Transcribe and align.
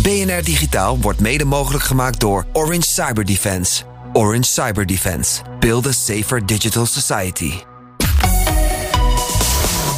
BNR 0.00 0.44
Digitaal 0.44 0.98
wordt 1.00 1.20
mede 1.20 1.44
mogelijk 1.44 1.84
gemaakt 1.84 2.20
door 2.20 2.46
Orange 2.52 2.86
Cyber 2.86 3.24
Defense. 3.24 3.82
Orange 4.12 4.42
Cyber 4.42 4.86
Defense. 4.86 5.42
Build 5.60 5.86
a 5.86 5.92
safer 5.92 6.46
digital 6.46 6.86
society. 6.86 7.52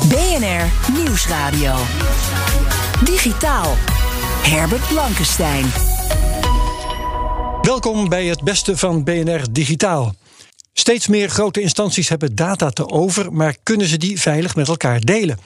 BNR 0.08 0.92
Nieuwsradio. 0.92 1.74
Digitaal. 3.04 3.74
Herbert 4.42 4.88
Blankenstein. 4.88 5.64
Welkom 7.62 8.08
bij 8.08 8.26
het 8.26 8.42
beste 8.42 8.76
van 8.76 9.04
BNR 9.04 9.42
Digitaal. 9.50 10.14
Steeds 10.72 11.08
meer 11.08 11.28
grote 11.28 11.60
instanties 11.60 12.08
hebben 12.08 12.34
data 12.34 12.70
te 12.70 12.88
over, 12.88 13.32
maar 13.32 13.56
kunnen 13.62 13.86
ze 13.86 13.96
die 13.96 14.20
veilig 14.20 14.54
met 14.54 14.68
elkaar 14.68 15.00
delen? 15.00 15.38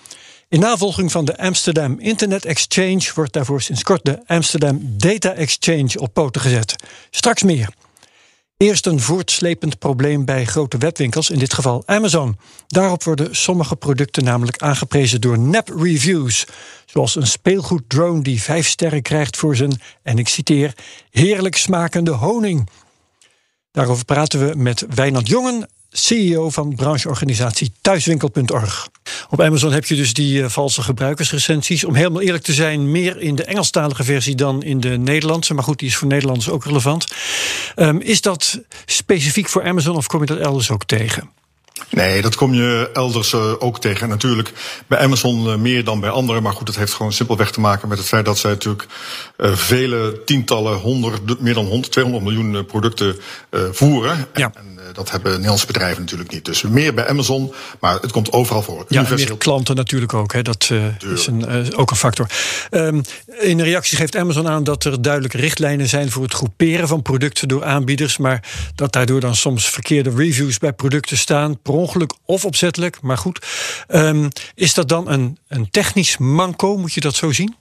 In 0.50 0.60
navolging 0.60 1.12
van 1.12 1.24
de 1.24 1.38
Amsterdam 1.38 1.98
Internet 1.98 2.44
Exchange 2.44 3.10
wordt 3.14 3.32
daarvoor 3.32 3.62
sinds 3.62 3.82
kort 3.82 4.04
de 4.04 4.22
Amsterdam 4.26 4.80
Data 4.82 5.32
Exchange 5.32 6.00
op 6.00 6.12
poten 6.12 6.40
gezet. 6.40 6.74
Straks 7.10 7.42
meer. 7.42 7.72
Eerst 8.56 8.86
een 8.86 9.00
voortslepend 9.00 9.78
probleem 9.78 10.24
bij 10.24 10.44
grote 10.44 10.78
webwinkels, 10.78 11.30
in 11.30 11.38
dit 11.38 11.54
geval 11.54 11.82
Amazon. 11.86 12.38
Daarop 12.66 13.02
worden 13.02 13.36
sommige 13.36 13.76
producten 13.76 14.24
namelijk 14.24 14.58
aangeprezen 14.58 15.20
door 15.20 15.38
nep-reviews. 15.38 16.46
Zoals 16.86 17.16
een 17.16 17.26
speelgoeddrone 17.26 18.22
die 18.22 18.42
vijf 18.42 18.68
sterren 18.68 19.02
krijgt 19.02 19.36
voor 19.36 19.56
zijn, 19.56 19.80
en 20.02 20.18
ik 20.18 20.28
citeer, 20.28 20.74
heerlijk 21.10 21.56
smakende 21.56 22.10
honing. 22.10 22.68
Daarover 23.70 24.04
praten 24.04 24.48
we 24.48 24.54
met 24.56 24.86
Wijnand 24.94 25.28
Jongen, 25.28 25.68
CEO 25.90 26.50
van 26.50 26.74
brancheorganisatie 26.74 27.72
Thuiswinkel.org. 27.80 28.88
Op 29.30 29.40
Amazon 29.40 29.72
heb 29.72 29.84
je 29.84 29.94
dus 29.94 30.12
die 30.12 30.40
uh, 30.40 30.48
valse 30.48 30.82
gebruikersrecensies. 30.82 31.84
Om 31.84 31.94
helemaal 31.94 32.22
eerlijk 32.22 32.44
te 32.44 32.52
zijn, 32.52 32.90
meer 32.90 33.20
in 33.20 33.34
de 33.34 33.44
Engelstalige 33.44 34.04
versie 34.04 34.34
dan 34.34 34.62
in 34.62 34.80
de 34.80 34.98
Nederlandse. 34.98 35.54
Maar 35.54 35.64
goed, 35.64 35.78
die 35.78 35.88
is 35.88 35.96
voor 35.96 36.08
Nederlanders 36.08 36.48
ook 36.48 36.64
relevant. 36.64 37.06
Um, 37.76 38.00
is 38.00 38.20
dat 38.20 38.60
specifiek 38.86 39.48
voor 39.48 39.64
Amazon 39.64 39.96
of 39.96 40.06
kom 40.06 40.20
je 40.20 40.26
dat 40.26 40.38
elders 40.38 40.70
ook 40.70 40.84
tegen? 40.84 41.30
Nee, 41.90 42.22
dat 42.22 42.34
kom 42.34 42.54
je 42.54 42.90
elders 42.92 43.32
uh, 43.32 43.52
ook 43.58 43.80
tegen. 43.80 44.02
En 44.02 44.08
natuurlijk 44.08 44.52
bij 44.86 44.98
Amazon 44.98 45.46
uh, 45.46 45.54
meer 45.54 45.84
dan 45.84 46.00
bij 46.00 46.10
anderen. 46.10 46.42
Maar 46.42 46.52
goed, 46.52 46.66
dat 46.66 46.76
heeft 46.76 46.92
gewoon 46.92 47.12
simpelweg 47.12 47.50
te 47.50 47.60
maken 47.60 47.88
met 47.88 47.98
het 47.98 48.06
feit 48.06 48.24
dat 48.24 48.38
zij 48.38 48.50
natuurlijk 48.50 48.86
uh, 49.36 49.56
vele 49.56 50.22
tientallen, 50.24 50.78
honderd, 50.78 51.40
meer 51.40 51.54
dan 51.54 51.66
100, 51.66 51.92
200 51.92 52.24
miljoen 52.24 52.66
producten 52.66 53.16
voeren. 53.72 54.26
Ja. 54.34 54.52
En, 54.54 54.77
dat 54.98 55.10
hebben 55.10 55.30
Nederlandse 55.32 55.66
bedrijven 55.66 56.00
natuurlijk 56.00 56.30
niet. 56.30 56.44
Dus 56.44 56.62
meer 56.62 56.94
bij 56.94 57.08
Amazon, 57.08 57.52
maar 57.80 57.94
het 58.00 58.12
komt 58.12 58.32
overal 58.32 58.62
voor. 58.62 58.84
Ja, 58.88 59.04
en 59.06 59.14
meer 59.14 59.36
klanten 59.36 59.76
natuurlijk 59.76 60.14
ook. 60.14 60.32
Hè. 60.32 60.42
Dat 60.42 60.70
is 61.12 61.26
een, 61.26 61.74
ook 61.76 61.90
een 61.90 61.96
factor. 61.96 62.26
Um, 62.70 63.02
in 63.40 63.58
een 63.58 63.64
reactie 63.64 63.96
geeft 63.96 64.16
Amazon 64.16 64.48
aan 64.48 64.64
dat 64.64 64.84
er 64.84 65.02
duidelijke 65.02 65.36
richtlijnen 65.36 65.88
zijn 65.88 66.10
voor 66.10 66.22
het 66.22 66.32
groeperen 66.32 66.88
van 66.88 67.02
producten 67.02 67.48
door 67.48 67.64
aanbieders. 67.64 68.16
Maar 68.16 68.42
dat 68.74 68.92
daardoor 68.92 69.20
dan 69.20 69.34
soms 69.34 69.68
verkeerde 69.68 70.10
reviews 70.10 70.58
bij 70.58 70.72
producten 70.72 71.18
staan. 71.18 71.58
Per 71.62 71.74
ongeluk 71.74 72.14
of 72.24 72.44
opzettelijk, 72.44 72.98
maar 73.02 73.18
goed. 73.18 73.46
Um, 73.88 74.28
is 74.54 74.74
dat 74.74 74.88
dan 74.88 75.10
een, 75.10 75.38
een 75.48 75.70
technisch 75.70 76.16
manco? 76.16 76.76
Moet 76.76 76.92
je 76.92 77.00
dat 77.00 77.14
zo 77.14 77.32
zien? 77.32 77.54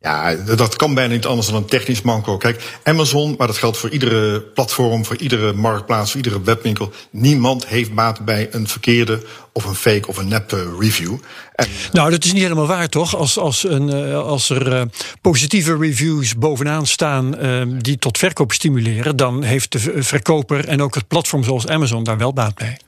Ja, 0.00 0.34
dat 0.34 0.76
kan 0.76 0.94
bijna 0.94 1.14
niet 1.14 1.26
anders 1.26 1.46
dan 1.46 1.56
een 1.56 1.64
technisch 1.64 2.02
manco. 2.02 2.36
Kijk, 2.36 2.78
Amazon, 2.82 3.34
maar 3.38 3.46
dat 3.46 3.56
geldt 3.56 3.76
voor 3.76 3.90
iedere 3.90 4.40
platform, 4.40 5.04
voor 5.04 5.16
iedere 5.16 5.52
marktplaats, 5.52 6.10
voor 6.10 6.20
iedere 6.20 6.42
webwinkel. 6.42 6.92
Niemand 7.10 7.66
heeft 7.66 7.94
baat 7.94 8.24
bij 8.24 8.48
een 8.50 8.68
verkeerde 8.68 9.22
of 9.52 9.64
een 9.64 9.74
fake 9.74 10.08
of 10.08 10.16
een 10.16 10.28
nep 10.28 10.50
review. 10.78 11.16
En 11.54 11.66
nou, 11.92 12.10
dat 12.10 12.24
is 12.24 12.32
niet 12.32 12.42
helemaal 12.42 12.66
waar, 12.66 12.88
toch? 12.88 13.16
Als, 13.16 13.38
als, 13.38 13.64
een, 13.64 14.12
als 14.12 14.50
er 14.50 14.72
uh, 14.72 14.82
positieve 15.20 15.76
reviews 15.76 16.36
bovenaan 16.36 16.86
staan 16.86 17.44
uh, 17.44 17.62
die 17.78 17.98
tot 17.98 18.18
verkoop 18.18 18.52
stimuleren, 18.52 19.16
dan 19.16 19.42
heeft 19.42 19.72
de 19.72 20.02
verkoper 20.02 20.68
en 20.68 20.82
ook 20.82 20.94
het 20.94 21.08
platform 21.08 21.44
zoals 21.44 21.66
Amazon 21.66 22.04
daar 22.04 22.18
wel 22.18 22.32
baat 22.32 22.54
bij. 22.54 22.78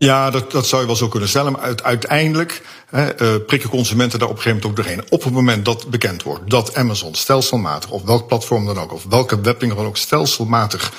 Ja, 0.00 0.30
dat, 0.30 0.50
dat 0.52 0.66
zou 0.66 0.80
je 0.80 0.86
wel 0.86 0.96
zo 0.96 1.08
kunnen 1.08 1.28
stellen. 1.28 1.52
Maar 1.52 1.74
uiteindelijk 1.82 2.62
hè, 2.90 3.22
uh, 3.22 3.44
prikken 3.46 3.70
consumenten 3.70 4.18
daar 4.18 4.28
op 4.28 4.36
een 4.36 4.42
gegeven 4.42 4.62
moment 4.62 4.78
ook 4.80 4.86
doorheen. 4.86 5.12
Op 5.12 5.24
het 5.24 5.32
moment 5.32 5.64
dat 5.64 5.90
bekend 5.90 6.22
wordt 6.22 6.50
dat 6.50 6.74
Amazon 6.74 7.14
stelselmatig, 7.14 7.90
of 7.90 8.02
welk 8.02 8.28
platform 8.28 8.66
dan 8.66 8.78
ook, 8.78 8.92
of 8.92 9.04
welke 9.08 9.40
webwinkel 9.40 9.78
dan 9.78 9.86
ook 9.86 9.96
stelselmatig 9.96 10.92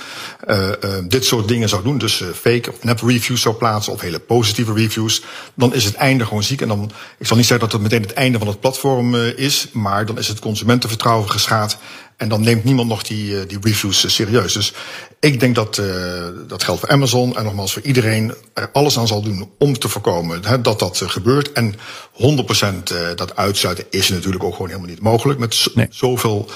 uh, 0.48 0.70
dit 1.08 1.26
soort 1.26 1.48
dingen 1.48 1.70
zou 1.70 1.84
doen, 1.84 1.98
dus 1.98 2.24
fake 2.42 2.70
of 2.72 2.84
nep 2.84 3.02
reviews 3.02 3.42
zou 3.42 3.56
plaatsen, 3.56 3.94
of 3.94 4.02
hele 4.02 4.20
positieve 4.20 4.74
reviews, 4.74 5.24
dan 5.54 5.74
is 5.74 5.86
het 5.86 5.96
einde 5.96 6.26
gewoon 6.26 6.44
ziek. 6.44 6.62
En 6.62 6.68
dan, 6.68 6.92
ik 7.18 7.28
zal 7.28 7.38
niet 7.38 7.46
zeggen 7.46 7.70
dat 7.70 7.80
het 7.80 7.92
meteen 7.92 8.08
het 8.08 8.18
einde 8.18 8.38
van 8.38 8.48
het 8.48 8.60
platform 8.60 9.16
is, 9.16 9.68
maar 9.72 10.06
dan 10.06 10.18
is 10.18 10.28
het 10.28 10.40
consumentenvertrouwen 10.40 11.30
geschaad. 11.30 11.78
En 12.18 12.30
dan 12.30 12.42
neemt 12.42 12.64
niemand 12.64 12.90
nog 12.90 13.04
die, 13.04 13.46
die 13.46 13.58
reviews 13.62 14.14
serieus. 14.16 14.54
Dus 14.54 14.74
ik 15.20 15.40
denk 15.40 15.56
dat 15.56 15.78
uh, 15.78 16.26
dat 16.48 16.64
geldt 16.64 16.80
voor 16.80 16.90
Amazon 16.90 17.38
en 17.38 17.44
nogmaals 17.44 17.74
voor 17.74 17.82
iedereen 17.82 18.34
er 18.54 18.70
alles 18.74 18.98
aan 18.98 19.08
zal 19.08 19.22
doen 19.22 19.52
om 19.58 19.80
te 19.80 19.90
voorkomen 19.90 20.46
hè, 20.46 20.62
dat 20.62 20.80
dat 20.80 21.00
uh, 21.02 21.10
gebeurt. 21.10 21.52
En 21.52 21.76
100% 21.76 21.78
uh, 22.18 23.08
dat 23.16 23.36
uitsluiten 23.36 23.86
is 23.90 24.10
natuurlijk 24.10 24.44
ook 24.44 24.52
gewoon 24.52 24.68
helemaal 24.68 24.90
niet 24.90 25.02
mogelijk. 25.02 25.40
Met 25.40 25.68
nee. 25.74 25.88
zoveel 25.90 26.50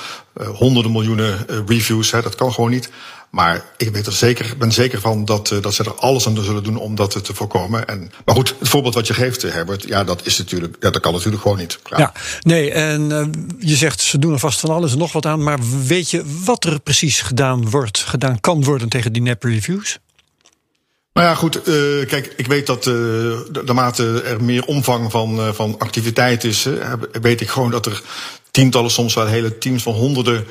honderden 0.54 0.92
miljoenen 0.92 1.46
reviews, 1.68 2.12
hè, 2.12 2.22
dat 2.22 2.36
kan 2.36 2.54
gewoon 2.54 2.70
niet. 2.70 2.90
Maar 3.34 3.64
ik 3.78 3.90
weet 3.90 4.06
er 4.06 4.14
zeker, 4.14 4.54
ben 4.58 4.72
zeker 4.72 5.00
van 5.00 5.26
dat, 5.26 5.52
uh, 5.52 5.62
dat 5.62 5.74
ze 5.74 5.84
er 5.84 5.96
alles 5.96 6.28
aan 6.28 6.44
zullen 6.44 6.64
doen 6.64 6.78
om 6.78 6.96
dat 6.96 7.26
te 7.26 7.34
voorkomen. 7.34 7.88
En, 7.88 8.12
maar 8.26 8.36
goed, 8.36 8.56
het 8.60 8.70
voorbeeld 8.70 8.94
wat 8.94 9.08
je 9.08 9.14
geeft, 9.14 9.42
Herbert, 9.42 9.84
ja, 9.88 10.04
dat 10.04 10.26
is 10.26 10.38
natuurlijk, 10.38 10.76
ja, 10.80 10.90
dat 10.90 11.02
kan 11.02 11.14
natuurlijk 11.14 11.42
gewoon 11.42 11.58
niet. 11.58 11.80
Ja, 11.84 12.14
nee, 12.42 12.72
en 12.72 13.10
uh, 13.10 13.26
je 13.60 13.76
zegt 13.76 14.02
ze 14.02 14.20
doen 14.20 14.34
er 14.34 14.40
vast 14.40 14.60
van 14.60 14.70
alles 14.70 14.92
en 14.92 14.98
nog 14.98 15.12
wat 15.12 15.26
aan. 15.26 15.44
Maar 15.44 15.60
weet 15.86 16.10
je 16.10 16.24
wat 16.46 16.64
er 16.64 16.80
precies 16.80 17.22
gedaan 17.22 17.70
wordt, 17.70 18.00
gedaan 18.00 18.40
kan 18.40 18.64
worden 18.64 18.90
tegen 18.90 19.14
die 19.14 19.22
nep 19.22 19.44
reviews? 19.44 20.00
Nou 21.14 21.28
ja, 21.28 21.36
goed. 21.36 21.56
Uh, 21.68 22.06
kijk, 22.08 22.34
ik 22.38 22.48
weet 22.48 22.66
dat 22.66 22.86
uh, 22.86 23.40
naarmate 23.66 24.22
er 24.22 24.44
meer 24.44 24.66
omvang 24.66 25.12
van, 25.12 25.40
uh, 25.40 25.52
van 25.52 25.76
activiteit 25.80 26.44
is, 26.44 26.68
weet 27.22 27.42
ik 27.42 27.50
gewoon 27.50 27.72
dat 27.72 27.86
er 27.86 28.02
tientallen, 28.52 28.92
soms 28.92 29.14
wel 29.14 29.26
hele 29.26 29.58
teams 29.58 29.84
van 29.84 29.94
honderden 29.94 30.46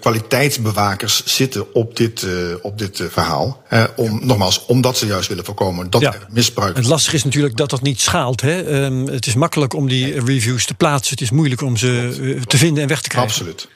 kwaliteitsbewakers 0.00 1.24
zitten 1.24 1.74
op 1.74 1.96
dit, 1.96 2.26
op 2.62 2.78
dit 2.78 3.02
verhaal. 3.10 3.62
Om, 3.96 4.26
nogmaals, 4.26 4.64
omdat 4.66 4.98
ze 4.98 5.06
juist 5.06 5.28
willen 5.28 5.44
voorkomen 5.44 5.90
dat 5.90 6.00
ja. 6.00 6.14
er 6.14 6.26
misbruik 6.30 6.76
Het 6.76 6.86
lastige 6.86 7.16
is 7.16 7.24
natuurlijk 7.24 7.56
dat 7.56 7.70
dat 7.70 7.82
niet 7.82 8.00
schaalt. 8.00 8.40
Hè? 8.40 8.84
Um, 8.84 9.06
het 9.06 9.26
is 9.26 9.34
makkelijk 9.34 9.74
om 9.74 9.88
die 9.88 10.24
reviews 10.24 10.66
te 10.66 10.74
plaatsen. 10.74 11.12
Het 11.12 11.20
is 11.20 11.30
moeilijk 11.30 11.62
om 11.62 11.76
ze 11.76 12.40
te 12.46 12.58
vinden 12.58 12.82
en 12.82 12.88
weg 12.88 13.00
te 13.00 13.08
krijgen. 13.08 13.30
Absoluut. 13.30 13.68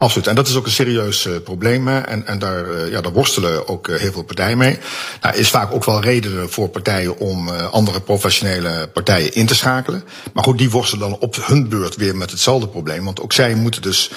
Absoluut. 0.00 0.26
En 0.26 0.34
dat 0.34 0.48
is 0.48 0.56
ook 0.56 0.66
een 0.66 0.72
serieus 0.72 1.26
uh, 1.26 1.36
probleem. 1.44 1.88
En, 1.88 2.26
en 2.26 2.38
daar, 2.38 2.70
uh, 2.70 2.90
ja, 2.90 3.00
daar 3.00 3.12
worstelen 3.12 3.68
ook 3.68 3.88
uh, 3.88 3.96
heel 3.96 4.12
veel 4.12 4.22
partijen 4.22 4.58
mee. 4.58 4.78
Nou, 5.22 5.36
is 5.36 5.50
vaak 5.50 5.72
ook 5.72 5.84
wel 5.84 6.00
reden 6.00 6.50
voor 6.50 6.68
partijen 6.68 7.18
om 7.18 7.48
andere 7.48 8.00
professionele 8.00 8.88
partijen 8.92 9.34
in 9.34 9.46
te 9.46 9.54
schakelen. 9.54 10.04
Maar 10.32 10.44
goed, 10.44 10.58
die 10.58 10.70
worstelen 10.70 11.10
dan 11.10 11.18
op 11.18 11.46
hun 11.46 11.68
beurt 11.68 11.96
weer 11.96 12.16
met 12.16 12.30
hetzelfde 12.30 12.68
probleem. 12.68 13.04
Want 13.04 13.20
ook 13.20 13.32
zij 13.32 13.54
moeten 13.54 13.82
dus 13.82 14.10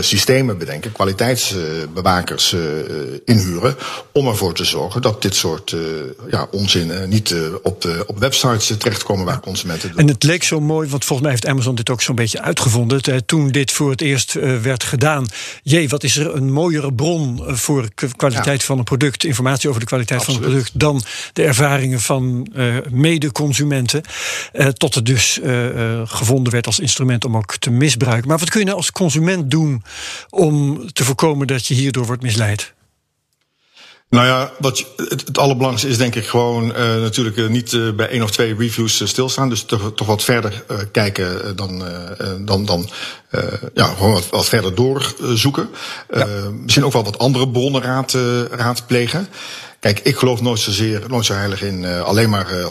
systemen 0.00 0.58
bedenken, 0.58 0.92
kwaliteitsbewakers 0.92 2.56
inhuren. 3.24 3.76
Om 4.12 4.26
ervoor 4.26 4.54
te 4.54 4.64
zorgen 4.64 5.02
dat 5.02 5.22
dit 5.22 5.34
soort 5.34 5.76
ja, 6.30 6.46
onzin 6.50 7.08
niet 7.08 7.34
op, 7.62 8.04
op 8.06 8.18
websites 8.18 8.76
terechtkomen 8.78 9.24
waar 9.24 9.40
consumenten 9.40 9.88
doen. 9.88 9.98
En 9.98 10.08
het 10.08 10.22
leek 10.22 10.42
zo 10.42 10.60
mooi, 10.60 10.88
want 10.88 11.04
volgens 11.04 11.28
mij 11.28 11.30
heeft 11.30 11.52
Amazon 11.52 11.74
dit 11.74 11.90
ook 11.90 12.02
zo'n 12.02 12.14
beetje 12.14 12.40
uitgevonden. 12.40 13.26
Toen 13.26 13.48
dit 13.48 13.72
voor 13.72 13.90
het 13.90 14.00
eerst 14.00 14.32
werd 14.62 14.84
gedaan 14.84 15.21
jee, 15.62 15.88
wat 15.88 16.04
is 16.04 16.16
er 16.16 16.34
een 16.34 16.52
mooiere 16.52 16.94
bron 16.94 17.42
voor 17.46 17.88
de 17.94 18.08
kwaliteit 18.16 18.60
ja. 18.60 18.66
van 18.66 18.78
een 18.78 18.84
product, 18.84 19.24
informatie 19.24 19.68
over 19.68 19.80
de 19.80 19.86
kwaliteit 19.86 20.20
Absoluut. 20.20 20.42
van 20.42 20.50
een 20.50 20.56
product, 20.56 20.80
dan 20.80 21.02
de 21.32 21.42
ervaringen 21.42 22.00
van 22.00 22.50
uh, 22.54 22.76
mede-consumenten. 22.90 24.02
Uh, 24.52 24.66
tot 24.66 24.94
het 24.94 25.06
dus 25.06 25.38
uh, 25.42 26.00
gevonden 26.04 26.52
werd 26.52 26.66
als 26.66 26.78
instrument 26.78 27.24
om 27.24 27.36
ook 27.36 27.56
te 27.56 27.70
misbruiken. 27.70 28.28
Maar 28.28 28.38
wat 28.38 28.50
kun 28.50 28.60
je 28.60 28.66
nou 28.66 28.78
als 28.78 28.92
consument 28.92 29.50
doen 29.50 29.82
om 30.30 30.86
te 30.92 31.04
voorkomen 31.04 31.46
dat 31.46 31.66
je 31.66 31.74
hierdoor 31.74 32.06
wordt 32.06 32.22
misleid? 32.22 32.74
Nou 34.12 34.26
ja, 34.26 34.52
wat 34.58 34.78
je, 34.78 34.86
het, 34.96 35.26
het, 35.26 35.38
allerbelangrijkste 35.38 35.88
is 35.88 35.98
denk 35.98 36.14
ik 36.14 36.26
gewoon 36.26 36.68
uh, 36.68 36.76
natuurlijk 36.76 37.36
uh, 37.36 37.48
niet 37.48 37.72
uh, 37.72 37.92
bij 37.92 38.08
één 38.08 38.22
of 38.22 38.30
twee 38.30 38.54
reviews 38.54 39.08
stilstaan. 39.08 39.48
Dus 39.48 39.62
toch, 39.62 39.92
toch 39.94 40.06
wat 40.06 40.24
verder 40.24 40.64
kijken 40.90 41.56
dan, 41.56 41.82
dan, 42.40 42.64
dan 42.64 42.88
ja, 43.74 43.86
gewoon 43.86 44.12
wat, 44.12 44.28
wat 44.30 44.48
verder 44.48 44.74
doorzoeken. 44.74 45.68
Ja. 46.14 46.26
misschien 46.62 46.84
ook 46.84 46.92
wel 46.92 47.04
wat 47.04 47.18
andere 47.18 47.48
bronnen 47.48 47.82
raad, 47.82 48.16
raadplegen. 48.50 49.28
Kijk, 49.82 50.00
ik 50.00 50.16
geloof 50.16 50.40
nooit 50.40 50.60
zozeer, 50.60 51.02
nooit 51.08 51.24
zo 51.24 51.34
heilig 51.34 51.62
in 51.62 51.82
uh, 51.82 52.00
alleen 52.00 52.30
maar 52.30 52.58
uh, 52.58 52.66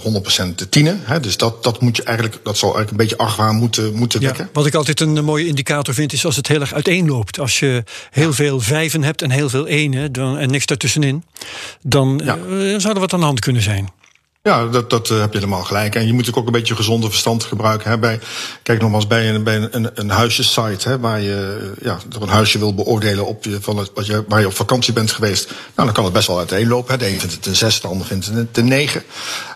100% 0.63 0.69
tienen. 0.69 0.99
Hè? 1.03 1.19
Dus 1.19 1.37
dat, 1.37 1.63
dat 1.63 1.81
moet 1.81 1.95
je 1.97 2.03
eigenlijk, 2.03 2.39
dat 2.43 2.57
zal 2.57 2.75
eigenlijk 2.75 2.91
een 2.91 3.07
beetje 3.07 3.23
argwaan 3.23 3.55
moeten, 3.55 3.93
moeten 3.93 4.21
wekken. 4.21 4.49
wat 4.53 4.65
ik 4.65 4.73
altijd 4.73 4.99
een, 4.99 5.23
mooie 5.23 5.47
indicator 5.47 5.93
vind, 5.93 6.13
is 6.13 6.25
als 6.25 6.35
het 6.35 6.47
heel 6.47 6.61
erg 6.61 6.73
uiteenloopt. 6.73 7.39
Als 7.39 7.59
je 7.59 7.83
heel 8.11 8.33
veel 8.33 8.59
vijven 8.59 9.03
hebt 9.03 9.21
en 9.21 9.31
heel 9.31 9.49
veel 9.49 9.67
enen 9.67 10.11
dan, 10.11 10.37
en 10.37 10.49
niks 10.49 10.65
daartussenin, 10.65 11.23
dan 11.81 12.21
ja. 12.23 12.37
uh, 12.37 12.79
zou 12.79 12.93
er 12.93 12.99
wat 12.99 13.13
aan 13.13 13.19
de 13.19 13.25
hand 13.25 13.39
kunnen 13.39 13.61
zijn. 13.61 13.89
Ja, 14.43 14.65
dat, 14.65 14.89
dat 14.89 15.09
uh, 15.09 15.19
heb 15.19 15.33
je 15.33 15.39
helemaal 15.39 15.63
gelijk. 15.63 15.95
En 15.95 16.07
je 16.07 16.13
moet 16.13 16.35
ook 16.35 16.45
een 16.45 16.51
beetje 16.51 16.75
gezonde 16.75 17.09
verstand 17.09 17.43
gebruiken. 17.43 17.89
Hè, 17.89 17.97
bij, 17.97 18.19
kijk 18.63 18.81
nogmaals, 18.81 19.07
bij 19.07 19.29
een, 19.29 19.43
bij 19.43 19.67
een, 19.71 19.89
een 19.93 20.09
huisjesite, 20.09 20.89
hè, 20.89 20.99
waar 20.99 21.21
je 21.21 21.71
ja, 21.81 21.97
een 22.19 22.27
huisje 22.27 22.59
wil 22.59 22.75
beoordelen 22.75 23.25
op 23.25 23.43
je, 23.43 23.57
van 23.61 23.77
het, 23.77 23.91
wat 23.93 24.05
je, 24.05 24.23
waar 24.27 24.39
je 24.39 24.45
op 24.45 24.55
vakantie 24.55 24.93
bent 24.93 25.11
geweest. 25.11 25.45
Nou, 25.47 25.57
dan 25.75 25.91
kan 25.91 26.03
het 26.03 26.13
best 26.13 26.27
wel 26.27 26.37
uiteenlopen. 26.37 26.91
Hè. 26.91 26.97
De 26.97 27.09
een 27.09 27.19
vindt 27.19 27.35
het 27.35 27.45
een 27.45 27.55
zes, 27.55 27.81
de 27.81 27.87
ander 27.87 28.07
vindt 28.07 28.25
het 28.25 28.57
een 28.57 28.67
negen. 28.67 29.03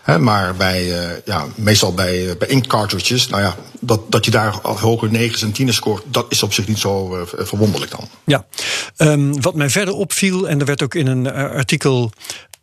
Hè, 0.02 0.18
maar 0.18 0.54
bij, 0.54 0.84
uh, 0.84 1.16
ja, 1.24 1.46
meestal 1.54 1.94
bij, 1.94 2.36
bij 2.38 2.48
ink 2.48 2.66
cartridges, 2.66 3.28
nou 3.28 3.42
ja, 3.42 3.56
dat, 3.80 4.00
dat 4.08 4.24
je 4.24 4.30
daar 4.30 4.54
hoger 4.62 5.10
negens 5.10 5.42
en 5.42 5.52
tienen 5.52 5.74
scoort, 5.74 6.02
dat 6.06 6.26
is 6.28 6.42
op 6.42 6.52
zich 6.52 6.66
niet 6.66 6.78
zo 6.78 7.26
verwonderlijk 7.36 7.90
dan. 7.90 8.08
Ja, 8.24 8.46
um, 8.96 9.40
wat 9.42 9.54
mij 9.54 9.70
verder 9.70 9.94
opviel, 9.94 10.48
en 10.48 10.60
er 10.60 10.66
werd 10.66 10.82
ook 10.82 10.94
in 10.94 11.06
een 11.06 11.32
artikel 11.32 12.12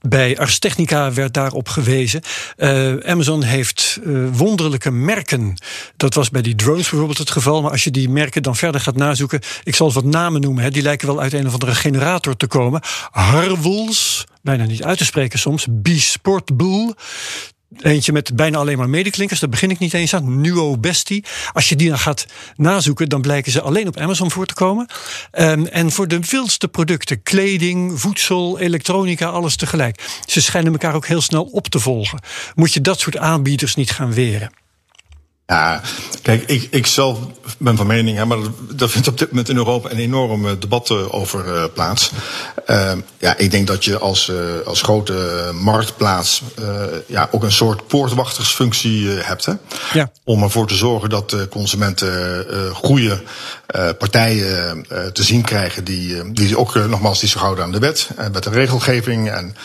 bij 0.07 0.37
Ars 0.37 0.59
Technica 0.59 1.13
werd 1.13 1.33
daarop 1.33 1.69
gewezen. 1.69 2.21
Uh, 2.57 2.95
Amazon 2.95 3.43
heeft 3.43 3.99
uh, 4.03 4.29
wonderlijke 4.31 4.91
merken. 4.91 5.53
Dat 5.97 6.13
was 6.13 6.29
bij 6.29 6.41
die 6.41 6.55
drones 6.55 6.89
bijvoorbeeld 6.89 7.17
het 7.17 7.31
geval. 7.31 7.61
Maar 7.61 7.71
als 7.71 7.83
je 7.83 7.91
die 7.91 8.09
merken 8.09 8.43
dan 8.43 8.55
verder 8.55 8.81
gaat 8.81 8.95
nazoeken. 8.95 9.39
Ik 9.63 9.75
zal 9.75 9.91
wat 9.93 10.03
namen 10.03 10.41
noemen. 10.41 10.63
Hè, 10.63 10.71
die 10.71 10.81
lijken 10.81 11.07
wel 11.07 11.21
uit 11.21 11.33
een 11.33 11.47
of 11.47 11.53
andere 11.53 11.75
generator 11.75 12.35
te 12.35 12.47
komen. 12.47 12.81
Harwels. 13.11 14.25
Bijna 14.41 14.65
niet 14.65 14.83
uit 14.83 14.97
te 14.97 15.05
spreken 15.05 15.39
soms. 15.39 15.67
B-Sportbull. 15.81 16.93
Eentje 17.81 18.11
met 18.11 18.35
bijna 18.35 18.57
alleen 18.57 18.77
maar 18.77 18.89
medeklinkers. 18.89 19.39
Daar 19.39 19.49
begin 19.49 19.69
ik 19.69 19.79
niet 19.79 19.93
eens 19.93 20.13
aan. 20.15 20.41
Nuo 20.41 20.77
Bestie. 20.77 21.25
Als 21.53 21.69
je 21.69 21.75
die 21.75 21.89
dan 21.89 21.99
gaat 21.99 22.25
nazoeken, 22.55 23.09
dan 23.09 23.21
blijken 23.21 23.51
ze 23.51 23.61
alleen 23.61 23.87
op 23.87 23.97
Amazon 23.97 24.31
voor 24.31 24.45
te 24.45 24.53
komen. 24.53 24.87
Um, 25.31 25.65
en 25.65 25.91
voor 25.91 26.07
de 26.07 26.19
wildste 26.29 26.67
producten, 26.67 27.23
kleding, 27.23 27.99
voedsel, 27.99 28.59
elektronica, 28.59 29.27
alles 29.27 29.55
tegelijk. 29.55 30.03
Ze 30.25 30.41
schijnen 30.41 30.71
elkaar 30.71 30.95
ook 30.95 31.07
heel 31.07 31.21
snel 31.21 31.43
op 31.43 31.67
te 31.67 31.79
volgen. 31.79 32.19
Moet 32.55 32.73
je 32.73 32.81
dat 32.81 32.99
soort 32.99 33.17
aanbieders 33.17 33.75
niet 33.75 33.91
gaan 33.91 34.13
weren? 34.13 34.62
Ja, 35.53 35.81
kijk, 36.21 36.43
ik, 36.45 36.67
ik 36.71 36.87
zelf 36.87 37.19
ben 37.57 37.77
van 37.77 37.87
mening, 37.87 38.17
hè, 38.17 38.25
maar 38.25 38.37
daar 38.71 38.89
vindt 38.89 39.07
op 39.07 39.17
dit 39.17 39.29
moment 39.29 39.49
in 39.49 39.55
Europa 39.55 39.91
een 39.91 39.97
enorm 39.97 40.59
debat 40.59 41.11
over 41.11 41.45
uh, 41.45 41.63
plaats. 41.73 42.11
Uh, 42.67 42.91
ja, 43.17 43.37
ik 43.37 43.51
denk 43.51 43.67
dat 43.67 43.85
je 43.85 43.97
als, 43.97 44.27
uh, 44.27 44.37
als 44.65 44.81
grote 44.81 45.51
marktplaats 45.53 46.41
ja, 47.07 47.27
ook 47.31 47.43
een 47.43 47.51
soort 47.51 47.87
poortwachtersfunctie 47.87 49.07
hebt. 49.07 49.45
Hè, 49.45 49.53
ja. 49.93 50.11
Om 50.23 50.43
ervoor 50.43 50.67
te 50.67 50.75
zorgen 50.75 51.09
dat 51.09 51.47
consumenten 51.49 52.45
goede 52.73 53.21
partijen 53.97 54.85
te 55.13 55.23
zien 55.23 55.41
krijgen 55.41 55.83
die, 55.83 56.31
die 56.31 56.57
ook 56.57 56.75
nogmaals 56.75 57.19
die 57.19 57.29
zich 57.29 57.41
houden 57.41 57.63
aan 57.63 57.71
de 57.71 57.79
wet 57.79 58.09
en 58.15 58.31
met 58.31 58.43
de 58.43 58.49
regelgeving. 58.49 59.31
En 59.31 59.55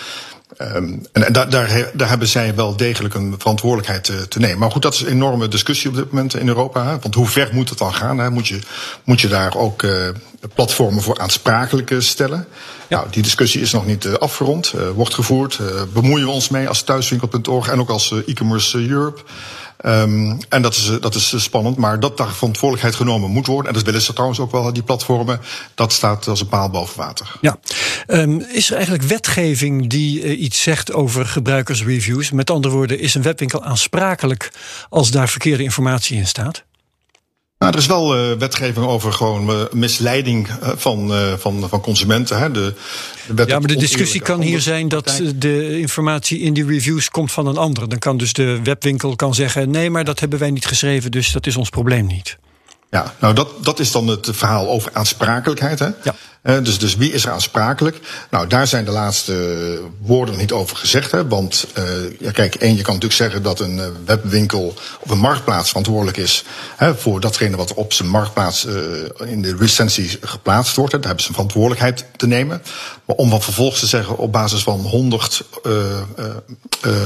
Um, 0.56 1.06
en 1.12 1.32
daar, 1.32 1.50
daar, 1.50 1.90
daar, 1.94 2.08
hebben 2.08 2.28
zij 2.28 2.54
wel 2.54 2.76
degelijk 2.76 3.14
een 3.14 3.34
verantwoordelijkheid 3.38 4.04
te, 4.04 4.28
te, 4.28 4.38
nemen. 4.38 4.58
Maar 4.58 4.70
goed, 4.70 4.82
dat 4.82 4.94
is 4.94 5.00
een 5.00 5.08
enorme 5.08 5.48
discussie 5.48 5.90
op 5.90 5.96
dit 5.96 6.10
moment 6.10 6.34
in 6.34 6.48
Europa. 6.48 6.84
Hè? 6.84 6.98
Want 6.98 7.14
hoe 7.14 7.26
ver 7.26 7.48
moet 7.52 7.68
het 7.68 7.78
dan 7.78 7.94
gaan? 7.94 8.18
Hè? 8.18 8.30
Moet, 8.30 8.48
je, 8.48 8.58
moet 9.04 9.20
je 9.20 9.28
daar 9.28 9.56
ook 9.56 9.82
uh, 9.82 10.08
platformen 10.54 11.02
voor 11.02 11.18
aansprakelijk 11.18 11.94
stellen? 11.98 12.46
Ja. 12.88 12.96
Nou, 12.98 13.10
die 13.10 13.22
discussie 13.22 13.60
is 13.60 13.72
nog 13.72 13.86
niet 13.86 14.04
uh, 14.04 14.12
afgerond, 14.12 14.72
uh, 14.76 14.88
wordt 14.90 15.14
gevoerd. 15.14 15.60
bemoeien 15.92 16.26
we 16.26 16.32
ons 16.32 16.48
mee 16.48 16.68
als 16.68 16.82
thuiswinkel.org 16.82 17.68
en 17.68 17.80
ook 17.80 17.90
als 17.90 18.14
e-commerce 18.26 18.88
Europe. 18.88 19.20
Um, 19.84 20.38
en 20.48 20.62
dat 20.62 20.74
is, 20.74 20.90
dat 21.00 21.14
is 21.14 21.42
spannend, 21.42 21.76
maar 21.76 22.00
dat 22.00 22.16
daar 22.16 22.32
verantwoordelijkheid 22.32 22.94
genomen 22.94 23.30
moet 23.30 23.46
worden. 23.46 23.66
En 23.66 23.74
dat 23.74 23.82
willen 23.82 24.02
ze 24.02 24.12
trouwens 24.12 24.40
ook 24.40 24.52
wel, 24.52 24.72
die 24.72 24.82
platformen. 24.82 25.40
Dat 25.74 25.92
staat 25.92 26.26
als 26.26 26.40
een 26.40 26.48
paal 26.48 26.70
boven 26.70 26.98
water. 26.98 27.36
Ja. 27.40 27.58
Um, 28.06 28.40
is 28.40 28.68
er 28.68 28.74
eigenlijk 28.74 29.04
wetgeving 29.04 29.90
die 29.90 30.22
uh, 30.22 30.40
iets 30.40 30.62
zegt 30.62 30.92
over 30.92 31.26
gebruikersreviews? 31.26 32.30
Met 32.30 32.50
andere 32.50 32.74
woorden, 32.74 32.98
is 32.98 33.14
een 33.14 33.22
webwinkel 33.22 33.64
aansprakelijk 33.64 34.52
als 34.88 35.10
daar 35.10 35.28
verkeerde 35.28 35.62
informatie 35.62 36.16
in 36.16 36.26
staat? 36.26 36.64
Nou, 37.58 37.72
er 37.72 37.78
is 37.78 37.86
wel 37.86 38.30
uh, 38.30 38.38
wetgeving 38.38 38.86
over 38.86 39.12
gewoon 39.12 39.50
uh, 39.50 39.62
misleiding 39.72 40.48
uh, 40.48 40.68
van, 40.76 41.12
van, 41.38 41.68
van 41.68 41.80
consumenten. 41.80 42.38
Hè. 42.38 42.50
De, 42.50 42.74
de 43.34 43.44
ja, 43.46 43.58
maar 43.58 43.68
de 43.68 43.76
discussie 43.76 44.20
kan 44.20 44.40
hier 44.40 44.60
zijn 44.60 44.88
dat 44.88 45.20
de 45.34 45.78
informatie 45.78 46.38
in 46.38 46.52
die 46.52 46.66
reviews 46.66 47.10
komt 47.10 47.32
van 47.32 47.46
een 47.46 47.56
ander. 47.56 47.88
Dan 47.88 47.98
kan 47.98 48.16
dus 48.16 48.32
de 48.32 48.60
webwinkel 48.62 49.16
kan 49.16 49.34
zeggen: 49.34 49.70
nee, 49.70 49.90
maar 49.90 50.04
dat 50.04 50.20
hebben 50.20 50.38
wij 50.38 50.50
niet 50.50 50.66
geschreven, 50.66 51.10
dus 51.10 51.32
dat 51.32 51.46
is 51.46 51.56
ons 51.56 51.68
probleem 51.68 52.06
niet. 52.06 52.38
Ja, 52.90 53.14
nou 53.20 53.34
dat, 53.34 53.64
dat 53.64 53.78
is 53.78 53.92
dan 53.92 54.06
het 54.06 54.28
verhaal 54.30 54.68
over 54.68 54.90
aansprakelijkheid. 54.92 55.78
Hè? 55.78 55.88
Ja. 56.02 56.14
Uh, 56.48 56.56
dus, 56.62 56.78
dus 56.78 56.96
wie 56.96 57.12
is 57.12 57.24
er 57.24 57.30
aansprakelijk? 57.30 57.98
Nou, 58.30 58.46
daar 58.46 58.66
zijn 58.66 58.84
de 58.84 58.90
laatste 58.90 59.80
woorden 60.00 60.36
niet 60.36 60.52
over 60.52 60.76
gezegd. 60.76 61.10
Hè? 61.10 61.28
Want 61.28 61.66
uh, 61.78 61.84
ja, 62.18 62.30
kijk, 62.30 62.54
één, 62.54 62.76
je 62.76 62.82
kan 62.82 62.94
natuurlijk 62.94 63.20
zeggen 63.20 63.42
dat 63.42 63.60
een 63.60 63.76
uh, 63.76 63.86
webwinkel 64.04 64.74
op 65.00 65.10
een 65.10 65.18
marktplaats 65.18 65.68
verantwoordelijk 65.68 66.16
is 66.16 66.44
hè, 66.76 66.94
voor 66.94 67.20
datgene 67.20 67.56
wat 67.56 67.74
op 67.74 67.92
zijn 67.92 68.08
marktplaats 68.08 68.66
in 69.24 69.42
de 69.42 69.56
recensies 69.56 70.16
geplaatst 70.20 70.76
wordt. 70.76 70.92
Hè? 70.92 70.98
Daar 70.98 71.06
hebben 71.06 71.24
ze 71.24 71.30
een 71.30 71.36
verantwoordelijkheid 71.36 72.04
te 72.16 72.26
nemen. 72.26 72.62
Maar 73.04 73.16
om 73.16 73.30
van 73.30 73.42
vervolgens 73.42 73.80
te 73.80 73.86
zeggen 73.86 74.16
op 74.16 74.32
basis 74.32 74.62
van 74.62 74.80
100 74.80 75.42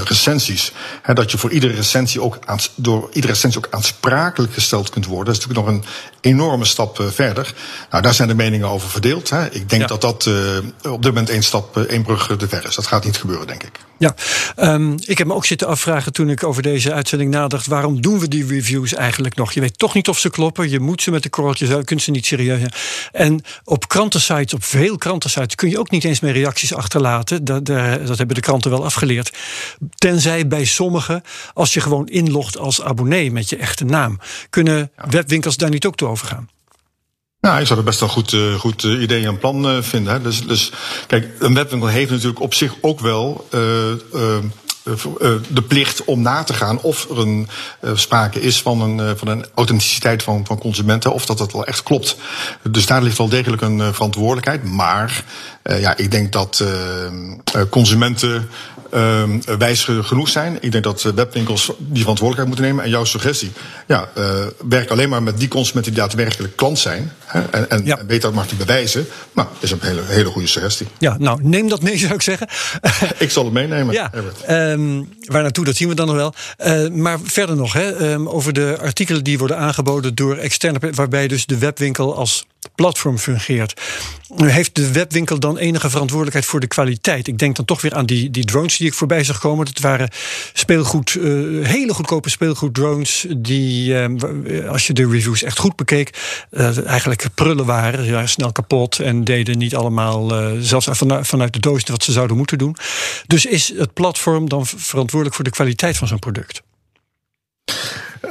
recensies, 0.04 0.72
hè, 1.02 1.14
dat 1.14 1.30
je 1.30 1.38
voor 1.38 1.50
iedere 1.50 1.74
recensie 1.74 2.22
ook 2.22 2.38
door 2.74 3.08
iedere 3.12 3.32
recensie 3.32 3.60
ook 3.60 3.74
aansprakelijk 3.74 4.52
gesteld 4.52 4.90
kunt 4.90 5.06
worden, 5.06 5.26
dat 5.26 5.42
is 5.42 5.46
natuurlijk 5.46 5.66
nog 5.66 5.76
een 5.76 5.84
enorme 6.20 6.64
stap 6.64 7.02
verder. 7.10 7.54
Nou, 7.90 8.02
daar 8.02 8.14
zijn 8.14 8.28
de 8.28 8.34
meningen 8.34 8.68
over 8.68 8.88
verdeeld. 8.88 9.31
Hè. 9.32 9.50
Ik 9.50 9.69
denk 9.69 9.82
ja. 9.82 9.88
dat 9.88 10.00
dat 10.00 10.26
uh, 10.26 10.93
op 10.93 11.02
dit 11.02 11.12
moment 11.12 11.31
één 11.31 11.43
stap, 11.43 11.76
uh, 11.76 11.82
één 11.82 12.02
brug 12.02 12.37
te 12.37 12.49
ver 12.49 12.67
is. 12.67 12.75
Dat 12.75 12.87
gaat 12.87 13.05
niet 13.05 13.17
gebeuren, 13.17 13.46
denk 13.46 13.62
ik. 13.62 13.81
Ja, 13.99 14.14
um, 14.56 14.96
ik 15.05 15.19
heb 15.19 15.26
me 15.26 15.34
ook 15.34 15.44
zitten 15.44 15.67
afvragen 15.67 16.12
toen 16.12 16.31
ik 16.31 16.44
over 16.44 16.62
deze 16.62 16.93
uitzending 16.93 17.31
nadacht. 17.31 17.67
Waarom 17.67 18.00
doen 18.00 18.19
we 18.19 18.29
die 18.29 18.46
reviews 18.46 18.94
eigenlijk 18.94 19.37
nog? 19.37 19.52
Je 19.52 19.61
weet 19.61 19.79
toch 19.79 19.94
niet 19.94 20.08
of 20.08 20.19
ze 20.19 20.31
kloppen. 20.31 20.70
Je 20.70 20.81
moet 20.81 21.02
ze 21.02 21.11
met 21.11 21.23
de 21.23 21.29
korreltjes 21.29 21.69
uit, 21.69 21.79
je 21.79 21.84
kunt 21.84 22.02
ze 22.02 22.11
niet 22.11 22.26
serieus 22.26 22.61
hebben. 22.61 22.79
En 23.12 23.40
op 23.64 23.88
krantensites, 23.88 24.55
op 24.55 24.64
veel 24.64 24.98
krantensites, 24.98 25.55
kun 25.55 25.70
je 25.70 25.79
ook 25.79 25.91
niet 25.91 26.05
eens 26.05 26.20
meer 26.20 26.32
reacties 26.32 26.74
achterlaten. 26.74 27.44
Dat, 27.44 27.67
dat 27.67 28.19
hebben 28.19 28.34
de 28.34 28.41
kranten 28.41 28.70
wel 28.70 28.84
afgeleerd. 28.84 29.32
Tenzij 29.94 30.46
bij 30.46 30.65
sommigen, 30.65 31.22
als 31.55 31.74
je 31.74 31.81
gewoon 31.81 32.08
inlogt 32.08 32.58
als 32.58 32.82
abonnee 32.82 33.32
met 33.32 33.48
je 33.48 33.56
echte 33.56 33.84
naam, 33.84 34.19
kunnen 34.51 34.91
ja. 34.96 35.08
webwinkels 35.08 35.56
daar 35.56 35.70
niet 35.70 35.86
ook 35.86 35.96
toe 35.96 36.08
overgaan. 36.08 36.48
Nou, 37.43 37.61
ik 37.61 37.67
zou 37.67 37.79
er 37.79 37.84
best 37.84 38.01
wel 38.01 38.08
goed, 38.08 38.32
uh, 38.32 38.55
goed 38.55 38.82
uh, 38.82 39.03
idee 39.03 39.27
en 39.27 39.39
plan 39.39 39.70
uh, 39.70 39.82
vinden. 39.82 40.13
Hè. 40.13 40.20
Dus, 40.20 40.46
dus 40.46 40.72
kijk, 41.06 41.29
een 41.39 41.55
webwinkel 41.55 41.89
heeft 41.89 42.11
natuurlijk 42.11 42.41
op 42.41 42.55
zich 42.55 42.75
ook 42.81 43.01
wel 43.01 43.46
de 45.49 45.63
plicht 45.69 46.05
om 46.05 46.22
na 46.22 46.43
te 46.43 46.55
gaan 46.55 46.81
of 46.81 47.11
er 47.11 47.19
een 47.19 47.49
sprake 47.94 48.41
is 48.41 48.63
van 48.63 48.81
een, 48.81 49.19
van 49.19 49.29
een 49.29 49.46
authenticiteit 49.55 50.22
van, 50.22 50.46
van 50.46 50.58
consumenten, 50.58 51.13
of 51.13 51.27
dat 51.27 51.39
het 51.39 51.53
wel 51.53 51.67
echt 51.67 51.82
klopt. 51.82 52.17
Dus 52.70 52.87
daar 52.87 53.03
ligt 53.03 53.19
wel 53.19 53.29
degelijk 53.29 53.63
een 53.63 53.94
verantwoordelijkheid. 53.94 54.65
Maar 54.65 55.25
ja, 55.63 55.96
ik 55.96 56.11
denk 56.11 56.32
dat 56.32 56.65
consumenten 57.70 58.49
uh, 58.94 59.22
wijs 59.58 59.84
genoeg 59.84 60.29
zijn. 60.29 60.58
Ik 60.61 60.72
denk 60.72 60.84
dat 60.84 61.03
webwinkels 61.03 61.72
die 61.79 62.01
verantwoordelijkheid 62.01 62.46
moeten 62.46 62.65
nemen. 62.65 62.84
En 62.84 62.91
jouw 62.91 63.05
suggestie, 63.05 63.53
ja, 63.87 64.08
uh, 64.19 64.46
werk 64.69 64.91
alleen 64.91 65.08
maar 65.08 65.22
met 65.22 65.39
die 65.39 65.49
consumenten 65.49 65.93
die 65.93 66.01
daadwerkelijk 66.01 66.56
klant 66.56 66.79
zijn. 66.79 67.13
Hè, 67.25 67.41
en 67.41 67.70
en, 67.70 67.84
ja. 67.84 67.99
en 67.99 68.06
weet 68.06 68.22
dat 68.22 68.32
mag 68.32 68.46
die 68.46 68.58
bewijzen. 68.58 69.06
Nou, 69.32 69.49
dat 69.53 69.63
is 69.63 69.70
een 69.70 69.79
hele, 69.81 70.03
hele 70.05 70.29
goede 70.29 70.49
suggestie. 70.49 70.87
Ja, 70.99 71.17
nou, 71.19 71.39
neem 71.43 71.69
dat 71.69 71.82
mee 71.82 71.99
zou 72.06 72.15
ik 72.15 72.22
zeggen. 72.22 72.49
ik 73.19 73.31
zal 73.31 73.44
het 73.44 73.53
meenemen. 73.53 73.94
Ja, 73.94 74.11
um, 74.72 75.08
waar 75.20 75.43
naartoe, 75.43 75.65
dat 75.65 75.77
zien 75.77 75.89
we 75.89 75.94
dan 75.94 76.06
nog 76.06 76.17
wel. 76.17 76.34
Uh, 76.67 76.91
maar 76.91 77.19
verder 77.22 77.56
nog, 77.56 77.72
hè, 77.72 78.13
um, 78.13 78.29
over 78.29 78.53
de 78.53 78.79
artikelen 78.81 79.25
die 79.25 79.39
worden 79.39 79.58
aangeboden 79.58 80.15
door 80.15 80.37
externe, 80.37 80.79
waarbij 80.94 81.29
dus 81.29 81.46
de 81.46 81.58
webwinkel 81.58 82.15
als 82.17 82.44
platform 82.75 83.19
fungeert. 83.19 83.81
Heeft 84.37 84.75
de 84.75 84.93
webwinkel 84.93 85.39
dan 85.39 85.58
enige 85.58 85.91
verantwoordelijkheid 85.91 86.46
voor 86.46 86.61
de 86.61 86.67
kwaliteit? 86.67 87.27
Ik 87.27 87.39
denk 87.39 87.56
dan 87.56 87.65
toch 87.65 87.81
weer 87.81 87.94
aan 87.94 88.06
die, 88.06 88.31
die 88.31 88.44
drones 88.44 88.79
die 88.82 88.91
ik 88.91 88.96
voorbij 88.96 89.24
zag 89.24 89.39
komen. 89.39 89.65
Dat 89.65 89.79
waren 89.79 90.10
speelgoed, 90.53 91.15
uh, 91.15 91.67
hele 91.67 91.94
goedkope 91.94 92.31
speelgoeddrones. 92.31 93.27
Die, 93.36 93.93
uh, 93.93 94.69
als 94.69 94.86
je 94.86 94.93
de 94.93 95.08
reviews 95.08 95.43
echt 95.43 95.58
goed 95.58 95.77
bekeek, 95.77 96.19
uh, 96.51 96.86
eigenlijk 96.86 97.27
prullen 97.34 97.67
waren. 97.67 98.05
Ja, 98.05 98.27
snel 98.27 98.53
kapot 98.53 98.98
en 98.98 99.24
deden 99.24 99.58
niet 99.58 99.74
allemaal, 99.74 100.32
zelfs 100.60 100.89
vanuit, 100.91 101.27
vanuit 101.27 101.53
de 101.53 101.60
doos, 101.60 101.82
wat 101.84 102.03
ze 102.03 102.12
zouden 102.12 102.36
moeten 102.36 102.58
doen. 102.58 102.77
Dus 103.27 103.46
is 103.46 103.72
het 103.77 103.93
platform 103.94 104.48
dan 104.48 104.67
verantwoordelijk 104.67 105.34
voor 105.34 105.44
de 105.44 105.51
kwaliteit 105.51 105.96
van 105.96 106.08
zo'n 106.08 106.19
product? 106.19 106.62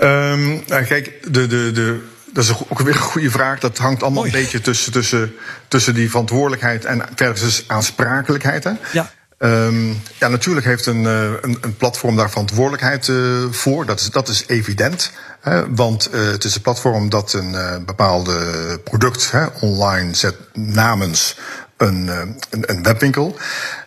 Um, 0.04 0.64
nou, 0.68 0.84
kijk, 0.84 1.34
de, 1.34 1.48
de, 1.48 1.72
de 1.72 2.00
dat 2.34 2.44
is 2.44 2.52
ook 2.52 2.80
weer 2.80 2.96
een 2.96 3.02
goede 3.02 3.32
vraag. 3.32 3.60
Dat 3.60 3.78
hangt 3.78 4.04
allemaal 4.04 4.26
een 4.26 4.32
beetje 4.32 4.62
tussen, 4.62 4.92
tussen, 4.92 5.34
tussen 5.68 5.94
die 5.94 6.10
verantwoordelijkheid 6.10 6.86
en 6.86 7.06
versus 7.16 7.64
aansprakelijkheid. 7.68 8.64
Hè? 8.64 8.72
Ja. 8.92 9.12
Um, 9.44 10.02
ja, 10.20 10.28
natuurlijk 10.28 10.66
heeft 10.66 10.86
een, 10.86 11.06
eh, 11.06 11.24
een, 11.42 11.58
een 11.62 11.76
platform 11.78 12.16
daar 12.16 12.30
verantwoordelijkheid 12.30 13.08
uh, 13.08 13.46
voor. 13.52 13.86
Dat 13.86 14.00
is, 14.00 14.10
dat 14.10 14.28
is 14.28 14.44
evident. 14.48 15.12
Hè? 15.40 15.76
Want 15.76 16.10
uh, 16.14 16.32
het 16.32 16.44
is 16.44 16.56
een 16.56 16.62
platform 16.62 17.10
dat 17.10 17.34
een 17.34 17.52
uh, 17.52 17.76
bepaalde 17.86 18.80
product 18.84 19.32
hè, 19.32 19.46
online 19.46 20.16
zet 20.16 20.36
namens 20.54 21.38
een, 21.78 22.08
een, 22.50 22.64
een 22.72 22.84
webwinkel. 22.84 23.38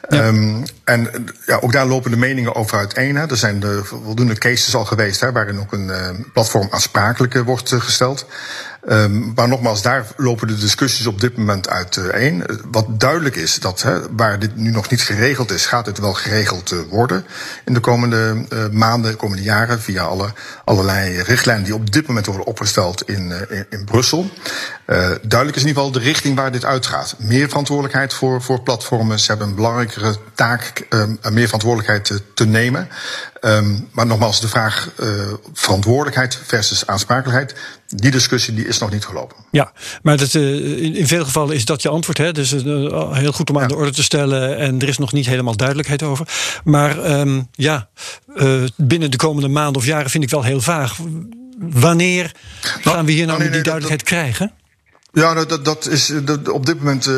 Ja. 0.08 0.26
Um, 0.26 0.62
en 0.84 1.26
ja, 1.46 1.58
ook 1.61 1.73
daar 1.73 1.87
lopen 1.87 2.11
de 2.11 2.16
meningen 2.16 2.54
over 2.54 2.78
uiteen. 2.78 3.16
Hè. 3.16 3.26
Er 3.26 3.37
zijn 3.37 3.61
de 3.61 3.84
voldoende 3.84 4.38
cases 4.38 4.75
al 4.75 4.84
geweest 4.84 5.20
hè, 5.20 5.32
waarin 5.32 5.61
ook 5.61 5.73
een 5.73 5.90
platform 6.32 6.68
aansprakelijk 6.70 7.34
wordt 7.34 7.73
gesteld. 7.78 8.26
Um, 8.88 9.32
maar 9.34 9.48
nogmaals, 9.48 9.82
daar 9.82 10.06
lopen 10.16 10.46
de 10.46 10.56
discussies 10.58 11.06
op 11.06 11.20
dit 11.20 11.36
moment 11.36 11.68
uiteen. 11.68 12.44
Uh, 12.50 12.56
Wat 12.70 13.00
duidelijk 13.00 13.36
is, 13.36 13.58
dat 13.58 13.86
waar 14.10 14.38
dit 14.38 14.56
nu 14.56 14.70
nog 14.70 14.90
niet 14.90 15.02
geregeld 15.02 15.50
is, 15.50 15.66
gaat 15.66 15.84
dit 15.84 15.98
wel 15.98 16.14
geregeld 16.14 16.72
uh, 16.72 16.78
worden 16.90 17.24
in 17.64 17.74
de 17.74 17.80
komende 17.80 18.46
maanden, 18.72 19.10
de 19.10 19.16
komende 19.16 19.42
jaren, 19.42 19.80
via 19.80 20.02
alle, 20.02 20.32
allerlei 20.64 21.22
richtlijnen 21.22 21.64
die 21.64 21.74
op 21.74 21.92
dit 21.92 22.06
moment 22.06 22.26
worden 22.26 22.46
opgesteld 22.46 23.08
in, 23.08 23.32
in, 23.70 23.84
Brussel. 23.84 24.30
duidelijk 24.86 25.56
is 25.56 25.62
in 25.62 25.68
ieder 25.68 25.82
geval 25.82 25.92
de 25.92 25.98
richting 25.98 26.36
waar 26.36 26.52
dit 26.52 26.64
uitgaat. 26.64 27.14
Meer 27.18 27.48
verantwoordelijkheid 27.48 28.14
voor, 28.14 28.42
voor 28.42 28.62
platformen. 28.62 29.20
Ze 29.20 29.26
hebben 29.26 29.48
een 29.48 29.54
belangrijkere 29.54 30.16
taak, 30.34 30.86
um, 30.90 31.18
meer 31.30 31.44
verantwoordelijkheid 31.44 32.22
te 32.34 32.46
nemen. 32.46 32.88
Um, 33.44 33.88
maar 33.90 34.06
nogmaals, 34.06 34.40
de 34.40 34.48
vraag 34.48 34.90
uh, 35.00 35.32
verantwoordelijkheid 35.52 36.38
versus 36.46 36.86
aansprakelijkheid. 36.86 37.54
Die 37.88 38.10
discussie 38.10 38.54
die 38.54 38.66
is 38.66 38.78
nog 38.78 38.90
niet 38.90 39.04
gelopen. 39.04 39.36
Ja, 39.50 39.72
maar 40.02 40.16
dat, 40.16 40.34
uh, 40.34 40.82
in, 40.82 40.94
in, 40.94 41.06
veel 41.06 41.24
gevallen 41.24 41.54
is 41.54 41.64
dat 41.64 41.82
je 41.82 41.88
antwoord. 41.88 42.18
Hè? 42.18 42.32
Dus 42.32 42.52
uh, 42.52 43.12
heel 43.12 43.32
goed 43.32 43.50
om 43.50 43.56
aan 43.56 43.62
ja. 43.62 43.68
de 43.68 43.76
orde 43.76 43.92
te 43.92 44.02
stellen. 44.02 44.58
En 44.58 44.80
er 44.80 44.88
is 44.88 44.98
nog 44.98 45.12
niet 45.12 45.26
helemaal 45.26 45.56
duidelijkheid 45.56 46.02
over. 46.02 46.28
Maar 46.64 47.20
um, 47.20 47.48
ja, 47.52 47.88
binnen 48.76 49.10
de 49.10 49.16
komende 49.16 49.48
maanden 49.48 49.76
of 49.76 49.86
jaren 49.86 50.10
vind 50.10 50.24
ik 50.24 50.30
wel 50.30 50.42
heel 50.42 50.60
vaag. 50.60 50.96
Wanneer 51.58 52.32
nou, 52.62 52.96
gaan 52.96 53.04
we 53.04 53.12
hier 53.12 53.26
nou, 53.26 53.38
nou 53.38 53.50
nee, 53.50 53.62
die 53.62 53.72
duidelijkheid 53.72 54.00
dat, 54.00 54.08
krijgen? 54.08 54.52
Ja, 55.14 55.44
dat, 55.44 55.64
dat 55.64 55.87
is, 55.87 56.12
dat, 56.25 56.49
op 56.49 56.66
dit 56.66 56.78
moment 56.78 57.06
uh, 57.06 57.14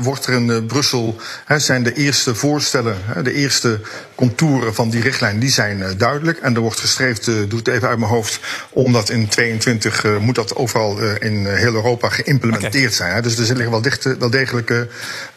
wordt 0.00 0.26
er 0.26 0.32
in 0.32 0.48
uh, 0.48 0.66
Brussel, 0.66 1.16
hè, 1.44 1.58
zijn 1.58 1.82
de 1.82 1.94
eerste 1.94 2.34
voorstellen, 2.34 2.96
hè, 3.00 3.22
de 3.22 3.32
eerste 3.32 3.80
contouren 4.14 4.74
van 4.74 4.90
die 4.90 5.00
richtlijn, 5.00 5.38
die 5.38 5.50
zijn 5.50 5.78
uh, 5.78 5.88
duidelijk. 5.96 6.38
En 6.38 6.54
er 6.54 6.60
wordt 6.60 6.80
gestreefd, 6.80 7.24
doe 7.24 7.58
het 7.58 7.68
even 7.68 7.88
uit 7.88 7.98
mijn 7.98 8.10
hoofd, 8.10 8.40
omdat 8.70 9.10
in 9.10 9.28
22 9.28 10.18
moet 10.20 10.34
dat 10.34 10.56
overal 10.56 10.98
in 10.98 11.46
heel 11.46 11.74
Europa 11.74 12.08
geïmplementeerd 12.08 12.74
okay. 12.74 12.96
zijn. 12.96 13.14
Hè. 13.14 13.22
Dus 13.22 13.38
er 13.38 13.54
liggen 13.54 13.70
wel, 13.70 13.82
dicht, 13.82 14.18
wel 14.18 14.30
degelijk, 14.30 14.70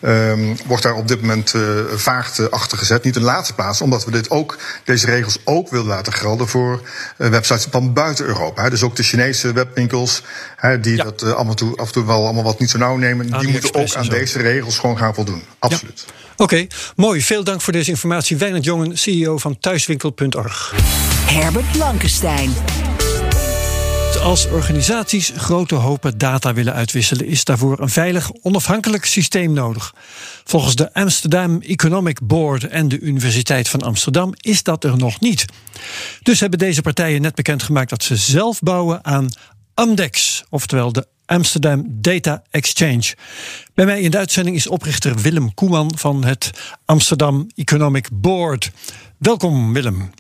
um, 0.02 0.58
wordt 0.66 0.84
daar 0.84 0.96
op 0.96 1.08
dit 1.08 1.22
moment 1.22 1.54
vaart 1.96 2.52
achter 2.52 2.78
gezet. 2.78 3.04
Niet 3.04 3.16
in 3.16 3.22
de 3.22 3.28
laatste 3.28 3.54
plaats, 3.54 3.82
omdat 3.82 4.06
we 4.06 4.12
dit 4.12 4.30
ook, 4.30 4.58
deze 4.84 5.06
regels 5.06 5.38
ook 5.44 5.70
willen 5.70 5.86
laten 5.86 6.14
gelden 6.14 6.48
voor 6.48 6.82
websites 7.18 7.68
van 7.72 7.94
buiten 7.94 8.26
Europa. 8.26 8.64
Hè. 8.64 8.70
Dus 8.70 8.84
ook 8.84 8.96
de 8.96 9.04
Chinese 9.04 9.54
webwinkels, 9.54 10.24
hè, 10.56 10.80
die 10.80 10.96
ja. 10.96 11.04
dat 11.04 11.24
allemaal 11.24 11.54
toe, 11.54 11.78
af 11.78 11.88
en 11.88 11.94
toe 11.94 12.01
wel 12.06 12.24
allemaal 12.24 12.44
wat 12.44 12.60
niet 12.60 12.70
zo 12.70 12.78
nauw 12.78 12.96
nemen. 12.96 13.40
die 13.40 13.50
moeten 13.50 13.74
ook 13.74 13.94
aan 13.94 14.08
deze 14.08 14.40
regels 14.42 14.78
gewoon 14.78 14.98
gaan 14.98 15.14
voldoen. 15.14 15.44
Absoluut. 15.60 16.04
Ja. 16.08 16.14
Oké, 16.32 16.44
okay, 16.44 16.70
mooi. 16.96 17.22
Veel 17.22 17.44
dank 17.44 17.62
voor 17.62 17.74
deze 17.74 17.90
informatie. 17.90 18.38
Wijnand 18.38 18.64
Jongen, 18.64 18.98
CEO 18.98 19.38
van 19.38 19.60
thuiswinkel.org. 19.60 20.74
Herbert 21.26 21.72
Blankenstein. 21.72 22.54
Als 24.22 24.48
organisaties 24.48 25.32
grote 25.36 25.76
hopen 25.76 26.18
data 26.18 26.54
willen 26.54 26.74
uitwisselen, 26.74 27.26
is 27.26 27.44
daarvoor 27.44 27.80
een 27.80 27.90
veilig, 27.90 28.32
onafhankelijk 28.42 29.06
systeem 29.06 29.54
nodig. 29.54 29.94
Volgens 30.44 30.76
de 30.76 30.94
Amsterdam 30.94 31.62
Economic 31.62 32.20
Board 32.24 32.68
en 32.68 32.88
de 32.88 33.00
Universiteit 33.00 33.70
van 33.70 33.82
Amsterdam 33.82 34.34
is 34.38 34.64
dat 34.64 34.84
er 34.84 34.98
nog 34.98 35.20
niet. 35.20 35.46
Dus 36.22 36.40
hebben 36.40 36.60
deze 36.60 36.82
partijen 36.82 37.22
net 37.22 37.36
bekendgemaakt 37.36 37.90
dat 37.90 38.04
ze 38.04 38.16
zelf 38.16 38.60
bouwen 38.60 39.06
aan 39.06 39.30
Amdex, 39.74 40.44
oftewel 40.50 40.92
de 40.92 41.08
Amsterdam 41.32 41.86
Data 41.88 42.44
Exchange. 42.50 43.16
Bij 43.74 43.86
mij 43.86 44.02
in 44.02 44.12
de 44.12 44.18
uitzending 44.18 44.56
is 44.56 44.68
oprichter 44.68 45.16
Willem 45.16 45.54
Koeman 45.54 45.92
van 45.98 46.24
het 46.24 46.52
Amsterdam 46.86 47.48
Economic 47.56 48.08
Board. 48.14 48.72
Welkom 49.18 49.74
Willem. 49.74 50.12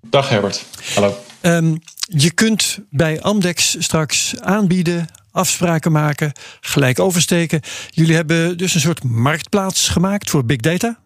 Dag 0.00 0.28
Herbert. 0.28 0.64
Hallo. 0.94 1.18
Um, 1.42 1.78
je 1.98 2.30
kunt 2.30 2.78
bij 2.90 3.20
Amdex 3.20 3.76
straks 3.78 4.40
aanbieden, 4.40 5.08
afspraken 5.30 5.92
maken, 5.92 6.32
gelijk 6.60 7.00
oversteken. 7.00 7.60
Jullie 7.90 8.14
hebben 8.14 8.58
dus 8.58 8.74
een 8.74 8.80
soort 8.80 9.04
marktplaats 9.04 9.88
gemaakt 9.88 10.30
voor 10.30 10.44
big 10.44 10.56
data? 10.56 11.01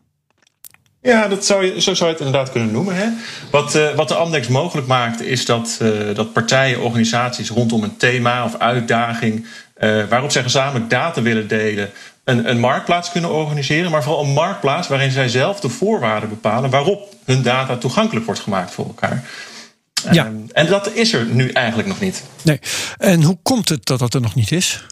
Ja, 1.06 1.28
dat 1.28 1.44
zou 1.44 1.64
je, 1.64 1.80
zo 1.80 1.94
zou 1.94 2.10
je 2.10 2.16
het 2.16 2.26
inderdaad 2.26 2.50
kunnen 2.52 2.72
noemen. 2.72 2.96
Hè? 2.96 3.08
Wat, 3.50 3.74
uh, 3.74 3.94
wat 3.94 4.08
de 4.08 4.14
Amdex 4.14 4.48
mogelijk 4.48 4.86
maakt, 4.86 5.22
is 5.22 5.44
dat, 5.44 5.78
uh, 5.82 6.14
dat 6.14 6.32
partijen, 6.32 6.80
organisaties 6.80 7.48
rondom 7.48 7.82
een 7.82 7.96
thema 7.96 8.44
of 8.44 8.58
uitdaging, 8.58 9.46
uh, 9.78 10.04
waarop 10.08 10.30
zij 10.30 10.42
gezamenlijk 10.42 10.90
data 10.90 11.22
willen 11.22 11.48
delen, 11.48 11.90
een, 12.24 12.50
een 12.50 12.60
marktplaats 12.60 13.10
kunnen 13.10 13.32
organiseren. 13.32 13.90
Maar 13.90 14.02
vooral 14.02 14.24
een 14.24 14.32
marktplaats 14.32 14.88
waarin 14.88 15.10
zij 15.10 15.28
zelf 15.28 15.60
de 15.60 15.68
voorwaarden 15.68 16.28
bepalen 16.28 16.70
waarop 16.70 17.14
hun 17.24 17.42
data 17.42 17.76
toegankelijk 17.76 18.26
wordt 18.26 18.40
gemaakt 18.40 18.70
voor 18.70 18.86
elkaar. 18.86 19.24
Ja. 20.10 20.26
Um, 20.26 20.46
en 20.52 20.66
dat 20.66 20.92
is 20.92 21.12
er 21.12 21.24
nu 21.24 21.50
eigenlijk 21.50 21.88
nog 21.88 22.00
niet. 22.00 22.22
Nee. 22.42 22.60
En 22.98 23.22
hoe 23.22 23.38
komt 23.42 23.68
het 23.68 23.86
dat 23.86 23.98
dat 23.98 24.14
er 24.14 24.20
nog 24.20 24.34
niet 24.34 24.52
is? 24.52 24.86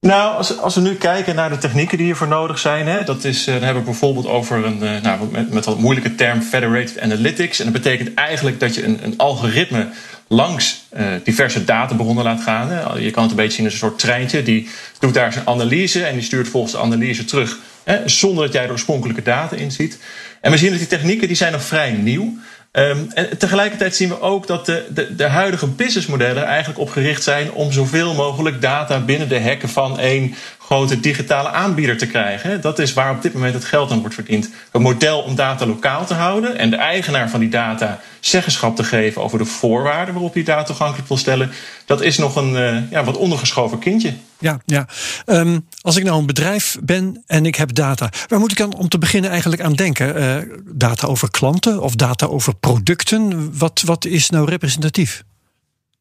Nou, 0.00 0.44
als, 0.60 0.74
we 0.74 0.80
nu 0.80 0.94
kijken 0.94 1.34
naar 1.34 1.50
de 1.50 1.58
technieken 1.58 1.96
die 1.96 2.06
hiervoor 2.06 2.28
nodig 2.28 2.58
zijn, 2.58 2.86
hè, 2.86 3.04
dat 3.04 3.24
is, 3.24 3.44
dan 3.44 3.54
hebben 3.54 3.82
we 3.82 3.90
bijvoorbeeld 3.90 4.26
over 4.26 4.64
een, 4.64 4.78
nou, 5.02 5.30
met, 5.30 5.52
met 5.52 5.64
dat 5.64 5.78
moeilijke 5.78 6.14
term 6.14 6.42
Federated 6.42 7.00
Analytics. 7.00 7.58
En 7.58 7.64
dat 7.64 7.82
betekent 7.82 8.14
eigenlijk 8.14 8.60
dat 8.60 8.74
je 8.74 8.84
een, 8.84 8.98
een 9.04 9.14
algoritme 9.16 9.88
langs 10.28 10.84
uh, 10.96 11.06
diverse 11.24 11.64
databronnen 11.64 12.24
laat 12.24 12.42
gaan. 12.42 12.70
Hè. 12.70 12.98
Je 12.98 13.10
kan 13.10 13.22
het 13.22 13.30
een 13.30 13.36
beetje 13.36 13.52
zien 13.52 13.64
als 13.64 13.72
een 13.72 13.80
soort 13.80 13.98
treintje. 13.98 14.42
Die 14.42 14.68
doet 14.98 15.14
daar 15.14 15.32
zijn 15.32 15.46
analyse 15.46 16.04
en 16.04 16.14
die 16.14 16.22
stuurt 16.22 16.48
volgens 16.48 16.72
de 16.72 16.78
analyse 16.78 17.24
terug. 17.24 17.58
Hè, 17.84 18.08
zonder 18.08 18.44
dat 18.44 18.52
jij 18.52 18.66
de 18.66 18.72
oorspronkelijke 18.72 19.22
data 19.22 19.56
inziet. 19.56 19.98
En 20.40 20.50
we 20.50 20.58
zien 20.58 20.70
dat 20.70 20.78
die 20.78 20.88
technieken 20.88 21.26
die 21.26 21.36
zijn 21.36 21.52
nog 21.52 21.64
vrij 21.64 21.90
nieuw. 21.90 22.38
Um, 22.72 23.10
en 23.14 23.38
tegelijkertijd 23.38 23.96
zien 23.96 24.08
we 24.08 24.20
ook 24.20 24.46
dat 24.46 24.66
de, 24.66 24.86
de, 24.94 25.14
de 25.16 25.28
huidige 25.28 25.66
businessmodellen 25.66 26.44
eigenlijk 26.44 26.80
opgericht 26.80 27.22
zijn 27.22 27.52
om 27.52 27.72
zoveel 27.72 28.14
mogelijk 28.14 28.60
data 28.60 29.00
binnen 29.00 29.28
de 29.28 29.38
hekken 29.38 29.68
van 29.68 29.98
één 29.98 30.34
grote 30.58 31.00
digitale 31.00 31.48
aanbieder 31.48 31.96
te 31.96 32.06
krijgen. 32.06 32.60
Dat 32.60 32.78
is 32.78 32.92
waar 32.92 33.14
op 33.14 33.22
dit 33.22 33.32
moment 33.32 33.54
het 33.54 33.64
geld 33.64 33.90
aan 33.90 34.00
wordt 34.00 34.14
verdiend. 34.14 34.50
Een 34.72 34.82
model 34.82 35.20
om 35.20 35.34
data 35.34 35.66
lokaal 35.66 36.06
te 36.06 36.14
houden 36.14 36.56
en 36.56 36.70
de 36.70 36.76
eigenaar 36.76 37.30
van 37.30 37.40
die 37.40 37.48
data 37.48 38.00
zeggenschap 38.20 38.76
te 38.76 38.84
geven 38.84 39.22
over 39.22 39.38
de 39.38 39.44
voorwaarden 39.44 40.14
waarop 40.14 40.34
die 40.34 40.44
data 40.44 40.62
toegankelijk 40.62 41.08
wil 41.08 41.16
stellen, 41.16 41.50
dat 41.84 42.00
is 42.00 42.18
nog 42.18 42.36
een 42.36 42.52
uh, 42.52 42.90
ja, 42.90 43.04
wat 43.04 43.16
ondergeschoven 43.16 43.78
kindje. 43.78 44.12
Ja, 44.40 44.60
ja. 44.66 44.86
Um, 45.26 45.66
als 45.80 45.96
ik 45.96 46.04
nou 46.04 46.18
een 46.18 46.26
bedrijf 46.26 46.78
ben 46.82 47.22
en 47.26 47.46
ik 47.46 47.54
heb 47.54 47.74
data, 47.74 48.10
waar 48.28 48.38
moet 48.38 48.50
ik 48.50 48.56
dan 48.56 48.74
om 48.74 48.88
te 48.88 48.98
beginnen 48.98 49.30
eigenlijk 49.30 49.62
aan 49.62 49.74
denken? 49.74 50.16
Uh, 50.22 50.56
data 50.74 51.06
over 51.06 51.30
klanten 51.30 51.82
of 51.82 51.94
data 51.94 52.26
over 52.26 52.54
producten? 52.54 53.50
Wat, 53.58 53.82
wat 53.84 54.04
is 54.04 54.30
nou 54.30 54.48
representatief? 54.48 55.22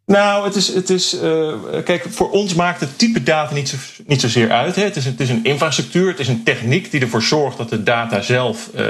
Nou, 0.06 0.46
het 0.46 0.56
is, 0.56 0.68
het 0.68 0.90
is 0.90 1.14
uh, 1.14 1.54
kijk, 1.84 2.06
voor 2.10 2.32
ons 2.32 2.54
maakt 2.54 2.80
het 2.80 2.98
type 2.98 3.24
data 3.24 3.54
niet, 3.54 3.70
zo, 3.70 3.78
niet 4.06 4.22
zozeer 4.22 4.52
uit. 4.52 4.76
Hè. 4.76 4.84
Het, 4.84 4.96
is, 4.96 5.06
het 5.06 5.20
is 5.20 5.30
een 5.30 5.44
infrastructuur, 5.44 6.08
het 6.08 6.20
is 6.20 6.28
een 6.28 6.44
techniek 6.44 6.92
die 6.92 7.02
ervoor 7.02 7.24
zorgt 7.24 7.58
dat 7.58 7.70
de 7.70 7.84
data 7.84 8.22
zelf 8.22 8.70
uh, 8.76 8.84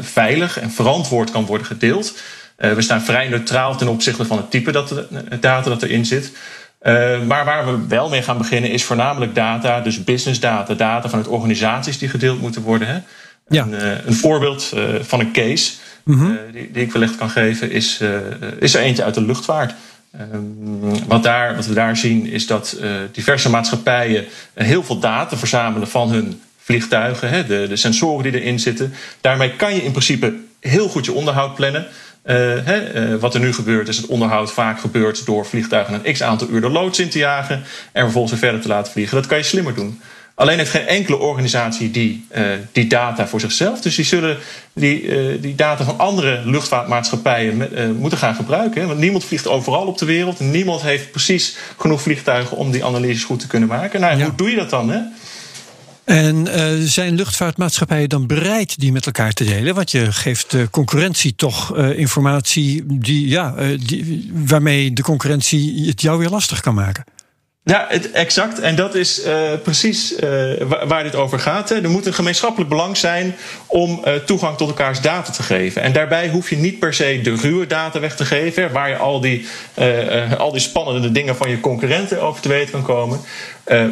veilig 0.00 0.58
en 0.58 0.70
verantwoord 0.70 1.30
kan 1.30 1.46
worden 1.46 1.66
gedeeld. 1.66 2.14
We 2.56 2.82
staan 2.82 3.02
vrij 3.02 3.28
neutraal 3.28 3.76
ten 3.76 3.88
opzichte 3.88 4.24
van 4.24 4.36
het 4.36 4.50
type 4.50 4.72
dat 4.72 4.94
data 5.40 5.68
dat 5.68 5.82
erin 5.82 6.06
zit. 6.06 6.32
Maar 7.26 7.44
waar 7.44 7.66
we 7.66 7.86
wel 7.88 8.08
mee 8.08 8.22
gaan 8.22 8.38
beginnen 8.38 8.70
is 8.70 8.84
voornamelijk 8.84 9.34
data, 9.34 9.80
dus 9.80 10.04
business 10.04 10.40
data, 10.40 10.74
data 10.74 11.08
vanuit 11.08 11.28
organisaties 11.28 11.98
die 11.98 12.08
gedeeld 12.08 12.40
moeten 12.40 12.62
worden. 12.62 12.88
Hè. 12.88 12.98
Ja. 13.48 13.62
Een, 13.62 14.06
een 14.06 14.14
voorbeeld 14.14 14.72
van 15.00 15.20
een 15.20 15.32
case 15.32 15.72
-hmm. 16.04 16.38
die, 16.52 16.70
die, 16.70 16.82
ik 16.82 16.92
wellicht 16.92 17.16
kan 17.16 17.30
geven 17.30 17.70
is, 17.70 18.00
is 18.58 18.74
er 18.74 18.82
eentje 18.82 19.04
uit 19.04 19.14
de 19.14 19.22
luchtvaart. 19.22 19.74
Ehm, 20.12 21.06
wat, 21.06 21.22
daar, 21.22 21.56
wat 21.56 21.66
we 21.66 21.74
daar 21.74 21.96
zien 21.96 22.26
is 22.26 22.46
dat 22.46 22.76
diverse 23.12 23.50
maatschappijen 23.50 24.24
heel 24.54 24.82
veel 24.82 24.98
data 24.98 25.36
verzamelen 25.36 25.88
van 25.88 26.10
hun 26.10 26.40
vliegtuigen, 26.64 27.28
hè, 27.28 27.46
de, 27.46 27.66
de 27.68 27.76
sensoren 27.76 28.22
die 28.22 28.40
erin 28.40 28.60
zitten. 28.60 28.94
Daarmee 29.20 29.56
kan 29.56 29.74
je 29.74 29.82
in 29.82 29.90
principe 29.90 30.34
heel 30.60 30.88
goed 30.88 31.04
je 31.04 31.12
onderhoud 31.12 31.54
plannen. 31.54 31.86
Uh, 32.26 32.36
hè, 32.64 33.12
uh, 33.12 33.20
wat 33.20 33.34
er 33.34 33.40
nu 33.40 33.52
gebeurt 33.52 33.88
is 33.88 33.96
het 33.96 34.06
onderhoud 34.06 34.52
vaak 34.52 34.80
gebeurt 34.80 35.26
door 35.26 35.46
vliegtuigen 35.46 35.94
een 35.94 36.12
x 36.12 36.22
aantal 36.22 36.48
uur 36.48 36.60
de 36.60 36.70
loods 36.70 36.98
in 36.98 37.08
te 37.08 37.18
jagen 37.18 37.62
en 37.92 38.02
vervolgens 38.02 38.40
verder 38.40 38.60
te 38.60 38.68
laten 38.68 38.92
vliegen. 38.92 39.16
Dat 39.16 39.26
kan 39.26 39.38
je 39.38 39.44
slimmer 39.44 39.74
doen. 39.74 40.00
Alleen 40.34 40.58
heeft 40.58 40.70
geen 40.70 40.86
enkele 40.86 41.16
organisatie 41.16 41.90
die, 41.90 42.26
uh, 42.36 42.44
die 42.72 42.86
data 42.86 43.26
voor 43.26 43.40
zichzelf. 43.40 43.80
Dus 43.80 43.94
die 43.94 44.04
zullen 44.04 44.38
die, 44.72 45.40
die 45.40 45.54
data 45.54 45.84
van 45.84 45.98
andere 45.98 46.40
luchtvaartmaatschappijen 46.44 47.56
met, 47.56 47.98
moeten 47.98 48.18
gaan 48.18 48.34
gebruiken. 48.34 48.80
Hè? 48.80 48.86
Want 48.86 48.98
niemand 48.98 49.24
vliegt 49.24 49.48
overal 49.48 49.86
op 49.86 49.98
de 49.98 50.06
wereld. 50.06 50.40
Niemand 50.40 50.82
heeft 50.82 51.10
precies 51.10 51.56
genoeg 51.78 52.02
vliegtuigen 52.02 52.56
om 52.56 52.70
die 52.70 52.84
analyses 52.84 53.24
goed 53.24 53.40
te 53.40 53.46
kunnen 53.46 53.68
maken. 53.68 54.00
Nou, 54.00 54.18
ja. 54.18 54.24
hoe 54.24 54.34
doe 54.34 54.50
je 54.50 54.56
dat 54.56 54.70
dan? 54.70 54.90
Hè? 54.90 55.00
En 56.04 56.46
uh, 56.46 56.86
zijn 56.86 57.14
luchtvaartmaatschappijen 57.14 58.08
dan 58.08 58.26
bereid 58.26 58.80
die 58.80 58.92
met 58.92 59.06
elkaar 59.06 59.32
te 59.32 59.44
delen? 59.44 59.74
Want 59.74 59.90
je 59.90 60.12
geeft 60.12 60.50
de 60.50 60.70
concurrentie 60.70 61.34
toch 61.34 61.76
uh, 61.76 61.98
informatie 61.98 62.82
die, 62.86 63.28
ja, 63.28 63.54
uh, 63.58 63.78
die, 63.86 64.30
waarmee 64.32 64.92
de 64.92 65.02
concurrentie 65.02 65.86
het 65.86 66.00
jou 66.00 66.18
weer 66.18 66.28
lastig 66.28 66.60
kan 66.60 66.74
maken. 66.74 67.04
Ja, 67.62 67.90
exact. 68.12 68.60
En 68.60 68.76
dat 68.76 68.94
is 68.94 69.20
precies 69.62 70.14
waar, 70.88 71.02
dit 71.02 71.14
over 71.14 71.38
gaat. 71.38 71.68
Hè. 71.68 71.82
Er 71.82 71.90
moet 71.90 72.06
een 72.06 72.14
gemeenschappelijk 72.14 72.70
belang 72.70 72.96
zijn 72.96 73.34
om 73.66 74.04
toegang 74.26 74.56
tot 74.56 74.68
elkaars 74.68 75.00
data 75.00 75.32
te 75.32 75.42
geven. 75.42 75.82
En 75.82 75.92
daarbij 75.92 76.28
hoef 76.28 76.50
je 76.50 76.56
niet 76.56 76.78
per 76.78 76.94
se 76.94 77.20
de 77.22 77.34
ruwe 77.34 77.66
data 77.66 78.00
weg 78.00 78.16
te 78.16 78.24
geven, 78.24 78.72
waar 78.72 78.88
je 78.88 78.96
al 78.96 79.20
die, 79.20 79.46
al 80.38 80.52
die 80.52 80.60
spannende 80.60 81.12
dingen 81.12 81.36
van 81.36 81.50
je 81.50 81.60
concurrenten 81.60 82.22
over 82.22 82.42
te 82.42 82.48
weten 82.48 82.72
kan 82.72 82.82
komen. 82.82 83.20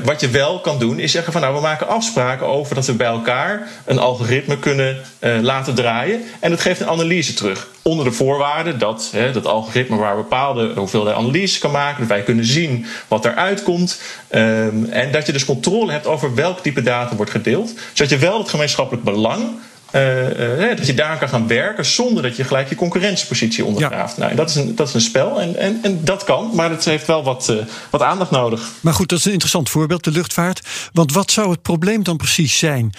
Wat 0.02 0.20
je 0.20 0.28
wel 0.28 0.60
kan 0.60 0.78
doen, 0.78 0.98
is 0.98 1.12
zeggen 1.12 1.32
van 1.32 1.42
nou, 1.42 1.54
we 1.54 1.60
maken 1.60 1.88
afspraken 1.88 2.46
over 2.46 2.74
dat 2.74 2.86
we 2.86 2.92
bij 2.92 3.06
elkaar 3.06 3.68
een 3.84 3.98
algoritme 3.98 4.58
kunnen 4.58 4.96
laten 5.40 5.74
draaien. 5.74 6.22
En 6.40 6.50
dat 6.50 6.60
geeft 6.60 6.80
een 6.80 6.88
analyse 6.88 7.34
terug 7.34 7.68
onder 7.82 8.04
de 8.04 8.12
voorwaarde 8.12 8.76
dat 8.76 9.08
hè, 9.12 9.32
dat 9.32 9.46
algoritme 9.46 9.96
waar 9.96 10.16
bepaalde 10.16 10.72
hoeveelheid 10.74 11.16
analyse 11.16 11.60
kan 11.60 11.70
maken, 11.70 11.98
dat 11.98 12.08
wij 12.08 12.22
kunnen 12.22 12.44
zien 12.44 12.86
wat 13.08 13.24
eruit 13.24 13.62
komt. 13.62 14.00
Um, 14.30 14.84
en 14.84 15.12
dat 15.12 15.26
je 15.26 15.32
dus 15.32 15.44
controle 15.44 15.92
hebt 15.92 16.06
over 16.06 16.34
welk 16.34 16.58
type 16.58 16.82
data 16.82 17.16
wordt 17.16 17.30
gedeeld. 17.30 17.72
Zodat 17.92 18.12
je 18.12 18.18
wel 18.18 18.38
het 18.38 18.48
gemeenschappelijk 18.48 19.04
belang 19.04 19.50
uh, 19.92 20.70
uh, 20.70 20.76
dat 20.76 20.86
je 20.86 20.94
daar 20.94 21.18
kan 21.18 21.28
gaan 21.28 21.46
werken 21.46 21.84
zonder 21.84 22.22
dat 22.22 22.36
je 22.36 22.44
gelijk 22.44 22.68
je 22.68 22.74
concurrentiepositie 22.74 23.64
ondergraaft. 23.64 24.16
Ja. 24.16 24.22
Nou, 24.22 24.36
dat, 24.36 24.48
is 24.48 24.54
een, 24.54 24.74
dat 24.74 24.88
is 24.88 24.94
een 24.94 25.00
spel 25.00 25.40
en, 25.40 25.56
en, 25.56 25.78
en 25.82 26.04
dat 26.04 26.24
kan, 26.24 26.50
maar 26.54 26.70
het 26.70 26.84
heeft 26.84 27.06
wel 27.06 27.24
wat, 27.24 27.48
uh, 27.50 27.56
wat 27.90 28.02
aandacht 28.02 28.30
nodig. 28.30 28.70
Maar 28.80 28.94
goed, 28.94 29.08
dat 29.08 29.18
is 29.18 29.24
een 29.24 29.32
interessant 29.32 29.70
voorbeeld, 29.70 30.04
de 30.04 30.10
luchtvaart. 30.10 30.66
Want 30.92 31.12
wat 31.12 31.30
zou 31.30 31.50
het 31.50 31.62
probleem 31.62 32.02
dan 32.02 32.16
precies 32.16 32.58
zijn? 32.58 32.92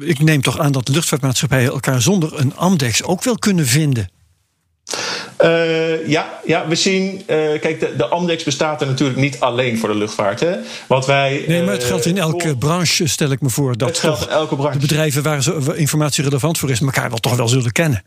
ik 0.00 0.18
neem 0.18 0.42
toch 0.42 0.58
aan 0.58 0.72
dat 0.72 0.88
luchtvaartmaatschappijen 0.88 1.70
elkaar 1.70 2.02
zonder 2.02 2.40
een 2.40 2.56
Amdex 2.56 3.02
ook 3.02 3.24
wel 3.24 3.38
kunnen 3.38 3.66
vinden. 3.66 4.08
Uh, 5.44 6.06
ja, 6.06 6.40
ja, 6.44 6.68
we 6.68 6.74
zien. 6.74 7.14
Uh, 7.14 7.60
kijk, 7.60 7.80
de, 7.80 7.96
de 7.96 8.06
Amdex 8.06 8.44
bestaat 8.44 8.80
er 8.80 8.86
natuurlijk 8.86 9.18
niet 9.18 9.40
alleen 9.40 9.78
voor 9.78 9.88
de 9.88 9.94
luchtvaart. 9.94 10.40
Hè. 10.40 10.56
Wat 10.86 11.06
wij, 11.06 11.44
nee, 11.46 11.62
maar 11.62 11.74
het 11.74 11.84
geldt 11.84 12.06
in 12.06 12.18
elke 12.18 12.56
branche, 12.56 13.06
stel 13.06 13.30
ik 13.30 13.40
me 13.40 13.48
voor. 13.48 13.76
Dat 13.76 13.88
het 13.88 13.98
geldt 13.98 14.22
in 14.22 14.28
elke 14.28 14.56
branche. 14.56 14.78
de 14.78 14.86
bedrijven 14.86 15.22
waar 15.22 15.76
informatie 15.76 16.24
relevant 16.24 16.58
voor 16.58 16.70
is, 16.70 16.80
elkaar 16.80 17.08
wel 17.08 17.18
toch 17.18 17.36
wel 17.36 17.48
zullen 17.48 17.72
kennen. 17.72 18.04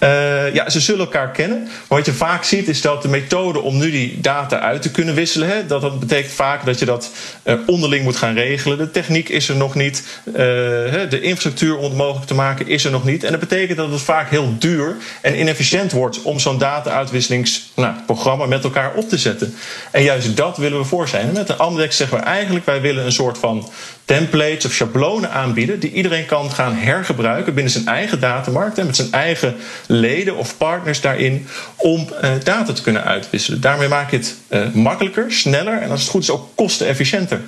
Uh, 0.00 0.54
ja, 0.54 0.70
ze 0.70 0.80
zullen 0.80 1.00
elkaar 1.00 1.30
kennen. 1.30 1.68
Wat 1.86 2.06
je 2.06 2.12
vaak 2.12 2.44
ziet 2.44 2.68
is 2.68 2.80
dat 2.80 3.02
de 3.02 3.08
methode 3.08 3.60
om 3.60 3.78
nu 3.78 3.90
die 3.90 4.20
data 4.20 4.60
uit 4.60 4.82
te 4.82 4.90
kunnen 4.90 5.14
wisselen, 5.14 5.48
hè, 5.48 5.66
dat, 5.66 5.80
dat 5.80 6.00
betekent 6.00 6.32
vaak 6.32 6.64
dat 6.64 6.78
je 6.78 6.84
dat 6.84 7.10
uh, 7.44 7.54
onderling 7.66 8.04
moet 8.04 8.16
gaan 8.16 8.34
regelen. 8.34 8.78
De 8.78 8.90
techniek 8.90 9.28
is 9.28 9.48
er 9.48 9.56
nog 9.56 9.74
niet. 9.74 10.04
Uh, 10.26 10.34
de 10.34 11.20
infrastructuur 11.20 11.76
om 11.76 11.84
het 11.84 11.94
mogelijk 11.94 12.26
te 12.26 12.34
maken 12.34 12.66
is 12.66 12.84
er 12.84 12.90
nog 12.90 13.04
niet. 13.04 13.24
En 13.24 13.30
dat 13.30 13.40
betekent 13.40 13.78
dat 13.78 13.90
het 13.90 14.00
vaak 14.00 14.30
heel 14.30 14.54
duur 14.58 14.96
en 15.20 15.38
inefficiënt 15.38 15.92
wordt 15.92 16.22
om 16.22 16.38
zo'n 16.38 16.58
data-uitwisselingsprogramma 16.58 18.44
nou, 18.44 18.48
met 18.48 18.64
elkaar 18.64 18.94
op 18.94 19.08
te 19.08 19.18
zetten. 19.18 19.54
En 19.90 20.02
juist 20.02 20.36
dat 20.36 20.56
willen 20.56 20.78
we 20.78 20.84
voor 20.84 21.08
zijn. 21.08 21.32
Met 21.32 21.46
de 21.46 21.56
Amdex 21.56 21.96
zeggen 21.96 22.18
we 22.18 22.24
eigenlijk, 22.24 22.66
wij 22.66 22.80
willen 22.80 23.04
een 23.04 23.12
soort 23.12 23.38
van 23.38 23.68
templates 24.06 24.64
of 24.64 24.72
schablonen 24.72 25.30
aanbieden 25.30 25.80
die 25.80 25.92
iedereen 25.92 26.26
kan 26.26 26.50
gaan 26.50 26.74
hergebruiken 26.74 27.54
binnen 27.54 27.72
zijn 27.72 27.86
eigen 27.86 28.20
datamarkt 28.20 28.78
en 28.78 28.86
met 28.86 28.96
zijn 28.96 29.12
eigen 29.12 29.56
leden 29.86 30.36
of 30.36 30.56
partners 30.56 31.00
daarin 31.00 31.46
om 31.76 32.08
uh, 32.22 32.30
data 32.44 32.72
te 32.72 32.82
kunnen 32.82 33.04
uitwisselen. 33.04 33.60
Daarmee 33.60 33.88
maak 33.88 34.10
je 34.10 34.16
het 34.16 34.36
uh, 34.48 34.72
makkelijker, 34.72 35.32
sneller 35.32 35.82
en 35.82 35.90
als 35.90 36.00
het 36.00 36.10
goed 36.10 36.22
is 36.22 36.30
ook 36.30 36.48
kostenefficiënter. 36.54 37.40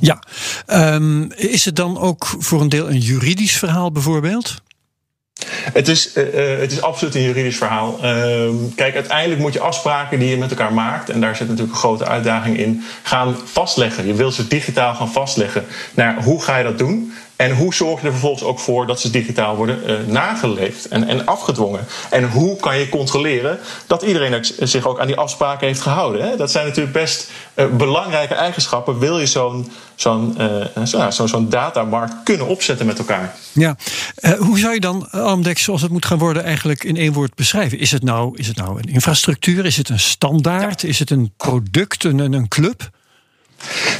Ja, 0.00 0.22
um, 0.66 1.32
is 1.32 1.64
het 1.64 1.76
dan 1.76 1.98
ook 1.98 2.26
voor 2.38 2.60
een 2.60 2.68
deel 2.68 2.90
een 2.90 2.98
juridisch 2.98 3.58
verhaal 3.58 3.92
bijvoorbeeld? 3.92 4.62
Het 5.72 5.88
is, 5.88 6.16
uh, 6.16 6.24
het 6.58 6.72
is 6.72 6.82
absoluut 6.82 7.14
een 7.14 7.22
juridisch 7.22 7.56
verhaal. 7.56 7.98
Uh, 8.02 8.48
kijk, 8.74 8.94
uiteindelijk 8.94 9.40
moet 9.40 9.52
je 9.52 9.60
afspraken 9.60 10.18
die 10.18 10.28
je 10.28 10.36
met 10.36 10.50
elkaar 10.50 10.72
maakt, 10.72 11.10
en 11.10 11.20
daar 11.20 11.36
zit 11.36 11.48
natuurlijk 11.48 11.74
een 11.74 11.80
grote 11.82 12.06
uitdaging 12.06 12.58
in, 12.58 12.82
gaan 13.02 13.36
vastleggen. 13.44 14.06
Je 14.06 14.14
wilt 14.14 14.34
ze 14.34 14.48
digitaal 14.48 14.94
gaan 14.94 15.12
vastleggen. 15.12 15.64
Nou, 15.94 16.22
hoe 16.22 16.42
ga 16.42 16.56
je 16.56 16.64
dat 16.64 16.78
doen? 16.78 17.12
En 17.38 17.56
hoe 17.56 17.74
zorg 17.74 18.00
je 18.00 18.06
er 18.06 18.12
vervolgens 18.12 18.42
ook 18.42 18.58
voor 18.58 18.86
dat 18.86 19.00
ze 19.00 19.10
digitaal 19.10 19.56
worden 19.56 19.80
uh, 19.86 19.96
nageleefd 20.06 20.88
en, 20.88 21.08
en 21.08 21.26
afgedwongen? 21.26 21.86
En 22.10 22.30
hoe 22.30 22.56
kan 22.56 22.78
je 22.78 22.88
controleren 22.88 23.58
dat 23.86 24.02
iedereen 24.02 24.44
zich 24.58 24.86
ook 24.86 25.00
aan 25.00 25.06
die 25.06 25.16
afspraken 25.16 25.66
heeft 25.66 25.80
gehouden? 25.80 26.28
Hè? 26.28 26.36
Dat 26.36 26.50
zijn 26.50 26.66
natuurlijk 26.66 26.94
best 26.94 27.30
uh, 27.54 27.66
belangrijke 27.66 28.34
eigenschappen. 28.34 28.98
Wil 28.98 29.18
je 29.20 29.26
zo'n 29.26 29.70
zo'n 29.94 30.36
uh, 30.38 30.84
zo, 30.84 31.10
zo, 31.10 31.26
zo 31.26 31.48
datamarkt 31.48 32.14
kunnen 32.24 32.46
opzetten 32.46 32.86
met 32.86 32.98
elkaar? 32.98 33.34
Ja, 33.52 33.76
hoe 34.38 34.58
zou 34.58 34.74
je 34.74 34.80
dan 34.80 35.10
Amdex 35.10 35.62
zoals 35.62 35.82
het 35.82 35.90
moet 35.90 36.06
gaan 36.06 36.18
worden 36.18 36.44
eigenlijk 36.44 36.84
in 36.84 36.96
één 36.96 37.12
woord 37.12 37.34
beschrijven? 37.34 37.78
Is 37.78 37.90
het 37.90 38.02
nou, 38.02 38.38
is 38.38 38.46
het 38.46 38.56
nou 38.56 38.78
een 38.78 38.92
infrastructuur? 38.92 39.64
Is 39.64 39.76
het 39.76 39.88
een 39.88 39.98
standaard? 39.98 40.82
Ja. 40.82 40.88
Is 40.88 40.98
het 40.98 41.10
een 41.10 41.32
product, 41.36 42.04
een, 42.04 42.18
een 42.18 42.48
club? 42.48 42.90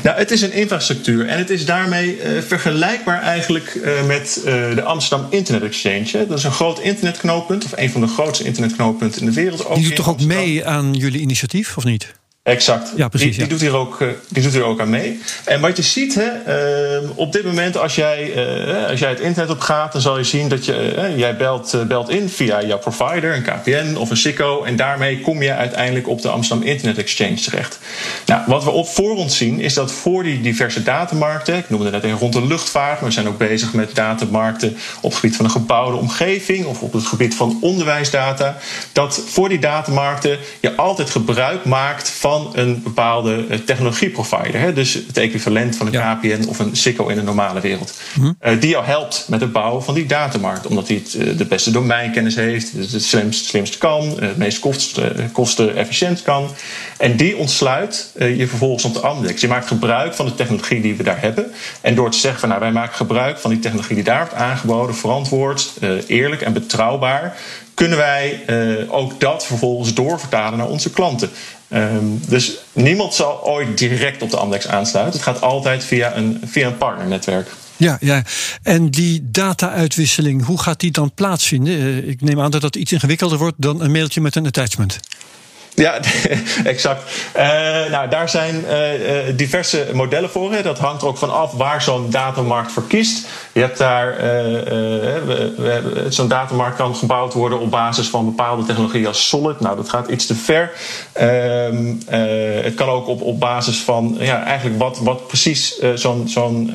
Nou, 0.03 0.19
het 0.19 0.31
is 0.31 0.43
een 0.43 0.53
infrastructuur 0.53 1.27
en 1.27 1.39
het 1.39 1.51
is 1.51 1.65
daarmee 1.65 2.17
uh, 2.17 2.43
vergelijkbaar 2.43 3.23
eigenlijk 3.23 3.75
uh, 3.75 4.07
met 4.07 4.39
uh, 4.39 4.45
de 4.75 4.83
Amsterdam 4.83 5.27
Internet 5.31 5.63
Exchange. 5.63 6.09
Hè. 6.11 6.27
Dat 6.27 6.39
is 6.39 6.45
een 6.45 6.53
groot 6.53 6.81
internetknooppunt, 6.81 7.65
of 7.65 7.73
een 7.77 7.91
van 7.91 8.01
de 8.01 8.07
grootste 8.07 8.45
internetknooppunten 8.45 9.21
in 9.21 9.27
de 9.27 9.33
wereld. 9.33 9.67
Ook 9.67 9.75
Die 9.75 9.87
doet 9.87 9.97
toch 9.97 10.09
ook 10.09 10.21
mee 10.21 10.67
aan 10.67 10.95
jullie 10.95 11.21
initiatief, 11.21 11.77
of 11.77 11.85
niet? 11.85 12.15
Exact. 12.49 12.93
Ja, 12.97 13.09
precies, 13.09 13.37
die, 13.37 13.39
die, 13.39 13.49
doet 13.49 13.61
hier 13.61 13.77
ook, 13.77 13.99
die 14.29 14.43
doet 14.43 14.53
hier 14.53 14.65
ook 14.65 14.81
aan 14.81 14.91
mee. 14.91 15.21
En 15.45 15.61
wat 15.61 15.77
je 15.77 15.83
ziet, 15.83 16.15
hè, 16.15 17.01
uh, 17.03 17.11
op 17.15 17.33
dit 17.33 17.45
moment 17.45 17.77
als 17.77 17.95
jij, 17.95 18.33
uh, 18.37 18.89
als 18.89 19.01
jij 19.01 19.09
het 19.09 19.21
internet 19.21 19.51
op 19.51 19.61
gaat, 19.61 19.93
dan 19.93 20.01
zal 20.01 20.19
je 20.19 20.25
zien 20.25 20.49
dat 20.49 20.65
je, 20.65 20.95
uh, 20.97 21.19
jij 21.19 21.37
belt, 21.37 21.77
belt 21.89 22.09
in 22.09 22.29
via 22.29 22.65
jouw 22.65 22.79
provider, 22.79 23.35
een 23.35 23.43
KPN 23.43 23.97
of 23.97 24.11
een 24.11 24.17
SICO. 24.17 24.65
En 24.65 24.77
daarmee 24.77 25.21
kom 25.21 25.43
je 25.43 25.53
uiteindelijk 25.53 26.09
op 26.09 26.23
de 26.23 26.29
Amsterdam 26.29 26.67
Internet 26.67 26.99
Exchange 26.99 27.35
terecht. 27.35 27.79
Nou, 28.27 28.43
wat 28.47 28.65
we 28.65 28.71
op 28.71 28.89
voor 28.89 29.17
ons 29.17 29.37
zien, 29.37 29.61
is 29.61 29.75
dat 29.75 29.93
voor 29.93 30.23
die 30.23 30.41
diverse 30.41 30.83
datamarkten, 30.83 31.57
ik 31.57 31.71
noemde 31.71 31.91
net 31.91 32.05
even 32.05 32.19
rond 32.19 32.33
de 32.33 32.47
luchtvaart, 32.47 33.01
maar 33.01 33.09
we 33.09 33.15
zijn 33.15 33.29
ook 33.29 33.39
bezig 33.39 33.73
met 33.73 33.95
datamarkten 33.95 34.77
op 35.01 35.11
het 35.11 35.21
gebied 35.21 35.37
van 35.37 35.45
een 35.45 35.51
gebouwde 35.51 35.97
omgeving 35.97 36.67
of 36.67 36.83
op 36.83 36.93
het 36.93 37.07
gebied 37.07 37.35
van 37.35 37.59
onderwijsdata, 37.61 38.57
dat 38.93 39.23
voor 39.27 39.49
die 39.49 39.59
datamarkten 39.59 40.39
je 40.61 40.75
altijd 40.75 41.11
gebruik 41.11 41.65
maakt 41.65 42.09
van 42.09 42.37
een 42.53 42.83
bepaalde 42.83 43.65
technologieprovider. 43.65 44.61
Hè? 44.61 44.73
Dus 44.73 44.95
het 44.95 45.17
equivalent 45.17 45.77
van 45.77 45.87
een 45.87 45.93
ja. 45.93 46.15
KPN 46.15 46.49
of 46.49 46.59
een 46.59 46.77
SICO 46.77 47.09
in 47.09 47.17
de 47.17 47.23
normale 47.23 47.61
wereld. 47.61 47.93
Mm-hmm. 48.15 48.37
Uh, 48.43 48.61
die 48.61 48.71
jou 48.71 48.85
helpt 48.85 49.27
met 49.29 49.41
het 49.41 49.53
bouwen 49.53 49.83
van 49.83 49.95
die 49.95 50.07
datamarkt. 50.07 50.67
Omdat 50.67 50.89
hij 50.89 50.97
het, 50.97 51.15
uh, 51.15 51.39
de 51.39 51.45
beste 51.45 51.71
domeinkennis 51.71 52.35
heeft, 52.35 52.73
het, 52.73 52.93
het 52.93 53.03
slimst, 53.03 53.45
slimst 53.45 53.79
kan, 53.79 54.17
het 54.21 54.37
meest 54.37 54.59
kost, 54.59 55.01
kostenefficiënt 55.33 56.23
kan. 56.23 56.49
En 56.99 57.17
die 57.17 57.37
ontsluit 57.37 58.13
je 58.19 58.47
vervolgens 58.47 58.85
op 58.85 58.95
de 58.95 59.01
Amdex. 59.01 59.41
Je 59.41 59.49
maakt 59.49 59.67
gebruik 59.67 60.15
van 60.15 60.27
de 60.27 60.35
technologie 60.35 60.81
die 60.81 60.97
we 60.97 61.03
daar 61.03 61.21
hebben. 61.21 61.53
En 61.81 61.95
door 61.95 62.11
te 62.11 62.19
zeggen 62.19 62.41
van 62.41 62.49
nou, 62.49 62.61
wij 62.61 62.73
maken 62.73 62.97
gebruik 62.97 63.39
van 63.39 63.51
die 63.51 63.59
technologie 63.59 63.95
die 63.95 64.05
daar 64.05 64.19
wordt 64.19 64.35
aangeboden, 64.35 64.95
verantwoord, 64.95 65.73
eerlijk 66.07 66.43
en 66.43 66.53
betrouwbaar 66.53 67.37
kunnen 67.75 67.99
wij 67.99 68.45
ook 68.89 69.21
dat 69.21 69.47
vervolgens 69.47 69.95
doorvertalen 69.95 70.59
naar 70.59 70.69
onze 70.69 70.91
klanten. 70.91 71.31
Um, 71.75 72.21
dus 72.29 72.57
niemand 72.73 73.15
zal 73.15 73.45
ooit 73.45 73.79
direct 73.79 74.23
op 74.23 74.31
de 74.31 74.37
Amdex 74.37 74.67
aansluiten. 74.67 75.15
Het 75.15 75.29
gaat 75.29 75.41
altijd 75.41 75.85
via 75.85 76.17
een, 76.17 76.41
via 76.45 76.67
een 76.67 76.79
partnernetwerk. 76.79 77.51
Ja, 77.77 77.97
ja, 78.01 78.23
en 78.63 78.91
die 78.91 79.31
data-uitwisseling, 79.31 80.45
hoe 80.45 80.61
gaat 80.61 80.81
die 80.81 80.91
dan 80.91 81.15
plaatsvinden? 81.15 82.09
Ik 82.09 82.21
neem 82.21 82.41
aan 82.41 82.51
dat 82.51 82.61
dat 82.61 82.77
iets 82.77 82.93
ingewikkelder 82.93 83.39
wordt 83.39 83.57
dan 83.59 83.83
een 83.83 83.91
mailtje 83.91 84.21
met 84.21 84.37
een 84.37 84.47
attachment. 84.47 85.01
Ja, 85.79 86.01
exact. 86.65 87.03
Uh, 87.37 87.43
nou, 87.91 88.09
daar 88.09 88.29
zijn 88.29 88.65
uh, 88.69 89.37
diverse 89.37 89.87
modellen 89.93 90.31
voor. 90.31 90.63
Dat 90.63 90.79
hangt 90.79 91.03
er 91.03 91.09
ook 91.09 91.19
van 91.19 91.33
af 91.33 91.53
waar 91.53 91.83
zo'n 91.83 92.11
datamarkt 92.11 92.73
voor 92.73 92.87
kiest. 92.87 93.27
Je 93.53 93.61
hebt 93.61 93.79
daar, 93.79 94.17
zo'n 96.09 96.29
datamarkt 96.29 96.77
kan 96.77 96.97
gebouwd 96.97 97.33
worden 97.33 97.61
op 97.61 97.71
basis 97.71 98.09
van 98.09 98.25
bepaalde 98.25 98.65
technologie 98.65 99.07
als 99.07 99.29
Solid. 99.29 99.61
Nou, 99.61 99.77
dat 99.77 99.89
gaat 99.89 100.09
iets 100.09 100.27
te 100.27 100.35
ver. 100.35 100.73
Ehm, 101.13 101.95
het 102.63 102.75
kan 102.75 102.89
ook 102.89 103.09
op, 103.09 103.23
op 103.23 103.41
basis 103.41 103.79
van 103.79 104.17
ja, 104.19 104.45
eigenlijk 104.45 104.79
wat, 104.79 104.99
wat 104.99 105.27
precies 105.27 105.79
zo'n 105.95 106.29
zo'n 106.29 106.73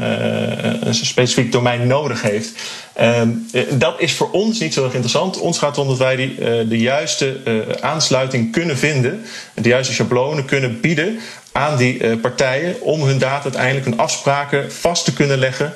specifiek 0.92 1.52
domein 1.52 1.88
nodig 1.88 2.22
heeft. 2.22 2.52
Ehm, 2.94 3.30
dat 3.72 4.00
is 4.00 4.14
voor 4.14 4.32
ons 4.32 4.60
niet 4.60 4.74
zo 4.74 4.84
erg 4.84 4.94
interessant. 4.94 5.40
Ons 5.40 5.58
gaat 5.58 5.78
om 5.78 5.88
dat 5.88 5.98
wij 5.98 6.16
die, 6.16 6.36
de 6.68 6.78
juiste 6.78 7.38
aansluiting 7.82 8.52
kunnen 8.52 8.78
vinden 8.78 9.26
de 9.54 9.70
juiste 9.70 9.94
schablonen 9.94 10.46
kunnen 10.46 10.80
bieden 10.80 11.20
aan 11.52 11.78
die 11.78 12.18
partijen 12.18 12.82
om 12.82 13.02
hun 13.02 13.18
data 13.18 13.44
uiteindelijk 13.44 13.86
hun 13.86 13.98
afspraken 13.98 14.72
vast 14.72 15.06
te 15.06 15.14
kunnen 15.14 15.38
leggen 15.38 15.74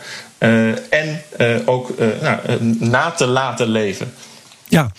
en 0.90 1.22
ook 1.66 1.94
nou, 2.22 2.40
na 2.80 3.12
te 3.12 3.26
laten 3.26 3.68
leven. 3.68 4.14
Ja, 4.68 4.92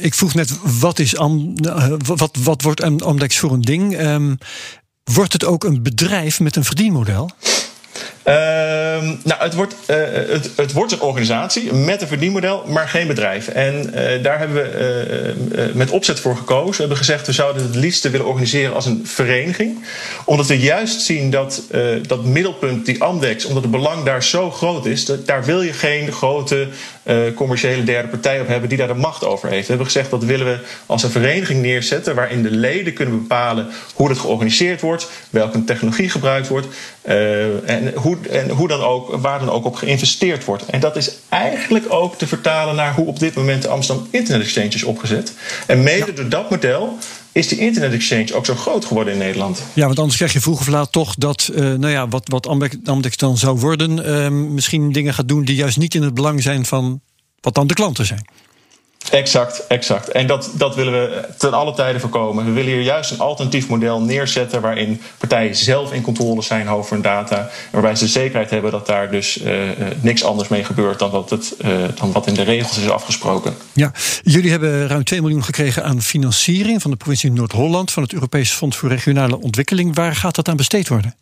ik 0.00 0.14
vroeg 0.14 0.34
net, 0.34 0.50
wat, 0.80 0.98
is 0.98 1.16
Am, 1.16 1.54
wat, 2.04 2.36
wat 2.42 2.62
wordt 2.62 2.82
Amdex 2.82 3.38
voor 3.38 3.52
een 3.52 3.60
ding? 3.60 4.00
Um, 4.00 4.38
wordt 5.12 5.32
het 5.32 5.44
ook 5.44 5.64
een 5.64 5.82
bedrijf 5.82 6.40
met 6.40 6.56
een 6.56 6.64
verdienmodel? 6.64 7.30
Ehm, 8.26 9.14
nou, 9.22 9.42
het 9.42 9.54
wordt, 9.54 9.74
uh, 9.90 9.96
het, 10.12 10.50
het, 10.56 10.72
wordt 10.72 10.92
een 10.92 11.00
organisatie 11.00 11.72
met 11.72 12.02
een 12.02 12.08
verdienmodel, 12.08 12.64
maar 12.68 12.88
geen 12.88 13.06
bedrijf. 13.06 13.48
En 13.48 13.90
uh, 13.94 14.22
daar 14.22 14.38
hebben 14.38 14.56
we 14.56 15.34
uh, 15.56 15.74
met 15.74 15.90
opzet 15.90 16.20
voor 16.20 16.36
gekozen. 16.36 16.70
We 16.70 16.78
hebben 16.78 16.96
gezegd, 16.96 17.26
we 17.26 17.32
zouden 17.32 17.62
het 17.62 17.74
liefst 17.74 18.10
willen 18.10 18.26
organiseren 18.26 18.74
als 18.74 18.86
een 18.86 19.02
vereniging. 19.04 19.84
Omdat 20.24 20.46
we 20.46 20.58
juist 20.58 21.00
zien 21.00 21.30
dat 21.30 21.62
dat 22.06 22.24
middelpunt, 22.24 22.86
die 22.86 23.02
Amdex, 23.02 23.44
omdat 23.44 23.62
het 23.62 23.72
belang 23.72 24.04
daar 24.04 24.22
zo 24.22 24.50
groot 24.50 24.86
is, 24.86 25.04
dat, 25.04 25.26
daar 25.26 25.44
wil 25.44 25.62
je 25.62 25.72
geen 25.72 26.12
grote 26.12 26.68
commerciële 27.34 27.84
derde 27.84 28.08
partij 28.08 28.40
op 28.40 28.46
hebben 28.48 28.68
die 28.68 28.78
daar 28.78 28.86
de 28.86 28.94
macht 28.94 29.24
over 29.24 29.48
heeft. 29.48 29.62
We 29.62 29.68
hebben 29.68 29.86
gezegd, 29.86 30.10
dat 30.10 30.24
willen 30.24 30.46
we 30.46 30.58
als 30.86 31.02
een 31.02 31.10
vereniging 31.10 31.62
neerzetten, 31.62 32.14
waarin 32.14 32.42
de 32.42 32.50
leden 32.50 32.92
kunnen 32.92 33.18
bepalen 33.18 33.66
hoe 33.94 34.08
het 34.08 34.18
georganiseerd 34.18 34.80
wordt, 34.80 35.08
welke 35.30 35.64
technologie 35.64 36.08
gebruikt 36.08 36.48
wordt 36.48 36.66
en 37.64 37.92
hoe 37.94 38.16
en 38.30 38.50
hoe 38.50 38.68
dan 38.68 38.80
ook, 38.80 39.16
waar 39.16 39.38
dan 39.38 39.50
ook 39.50 39.64
op 39.64 39.74
geïnvesteerd 39.74 40.44
wordt. 40.44 40.66
En 40.66 40.80
dat 40.80 40.96
is 40.96 41.10
eigenlijk 41.28 41.84
ook 41.88 42.18
te 42.18 42.26
vertalen 42.26 42.74
naar 42.74 42.94
hoe 42.94 43.06
op 43.06 43.18
dit 43.18 43.34
moment 43.34 43.62
de 43.62 43.68
Amsterdam 43.68 44.06
Internet 44.10 44.42
Exchange 44.42 44.68
is 44.68 44.84
opgezet. 44.84 45.32
En 45.66 45.82
mede 45.82 46.12
door 46.12 46.28
dat 46.28 46.50
model 46.50 46.98
is 47.36 47.48
die 47.48 47.58
Internet 47.58 47.92
Exchange 47.92 48.34
ook 48.34 48.46
zo 48.46 48.54
groot 48.54 48.84
geworden 48.84 49.12
in 49.12 49.18
Nederland. 49.18 49.62
Ja, 49.72 49.86
want 49.86 49.98
anders 49.98 50.16
krijg 50.16 50.32
je 50.32 50.40
vroeg 50.40 50.60
of 50.60 50.68
laat 50.68 50.92
toch 50.92 51.14
dat, 51.14 51.50
uh, 51.52 51.58
nou 51.58 51.88
ja, 51.88 52.08
wat, 52.08 52.28
wat 52.28 52.46
Amdex 52.84 53.16
dan 53.16 53.38
zou 53.38 53.58
worden, 53.58 53.98
uh, 53.98 54.28
misschien 54.28 54.92
dingen 54.92 55.14
gaat 55.14 55.28
doen 55.28 55.44
die 55.44 55.56
juist 55.56 55.78
niet 55.78 55.94
in 55.94 56.02
het 56.02 56.14
belang 56.14 56.42
zijn 56.42 56.64
van 56.64 57.00
wat 57.40 57.54
dan 57.54 57.66
de 57.66 57.74
klanten 57.74 58.06
zijn. 58.06 58.24
Exact, 59.10 59.66
exact. 59.66 60.08
En 60.08 60.26
dat, 60.26 60.50
dat 60.54 60.74
willen 60.74 60.92
we 60.92 61.24
ten 61.38 61.52
alle 61.52 61.74
tijden 61.74 62.00
voorkomen. 62.00 62.44
We 62.44 62.50
willen 62.50 62.72
hier 62.72 62.82
juist 62.82 63.10
een 63.10 63.18
alternatief 63.18 63.68
model 63.68 64.00
neerzetten 64.00 64.60
waarin 64.60 65.00
partijen 65.18 65.54
zelf 65.54 65.92
in 65.92 66.02
controle 66.02 66.42
zijn 66.42 66.68
over 66.68 66.92
hun 66.92 67.02
data. 67.02 67.50
Waarbij 67.70 67.94
ze 67.94 68.04
de 68.04 68.10
zekerheid 68.10 68.50
hebben 68.50 68.70
dat 68.70 68.86
daar 68.86 69.10
dus 69.10 69.42
uh, 69.42 69.52
niks 70.00 70.24
anders 70.24 70.48
mee 70.48 70.64
gebeurt 70.64 70.98
dan 70.98 71.10
wat, 71.10 71.30
het, 71.30 71.54
uh, 71.64 71.70
dan 71.94 72.12
wat 72.12 72.26
in 72.26 72.34
de 72.34 72.42
regels 72.42 72.78
is 72.78 72.90
afgesproken. 72.90 73.54
Ja, 73.72 73.92
jullie 74.22 74.50
hebben 74.50 74.88
ruim 74.88 75.04
2 75.04 75.20
miljoen 75.20 75.44
gekregen 75.44 75.84
aan 75.84 76.02
financiering 76.02 76.82
van 76.82 76.90
de 76.90 76.96
provincie 76.96 77.32
Noord-Holland 77.32 77.92
van 77.92 78.02
het 78.02 78.12
Europees 78.12 78.52
Fonds 78.52 78.76
voor 78.76 78.88
Regionale 78.88 79.40
Ontwikkeling. 79.40 79.94
Waar 79.94 80.14
gaat 80.14 80.34
dat 80.34 80.48
aan 80.48 80.56
besteed 80.56 80.88
worden? 80.88 81.14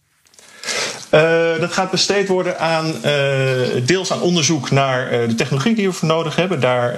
Uh, 1.15 1.54
dat 1.61 1.73
gaat 1.73 1.91
besteed 1.91 2.29
worden 2.29 2.59
aan 2.59 2.87
uh, 2.87 3.13
deels 3.85 4.13
aan 4.13 4.21
onderzoek 4.21 4.71
naar 4.71 5.13
uh, 5.13 5.29
de 5.29 5.35
technologie 5.35 5.75
die 5.75 5.87
we 5.87 5.93
voor 5.93 6.09
nodig 6.09 6.37
hebben. 6.37 6.61
Daar, 6.61 6.95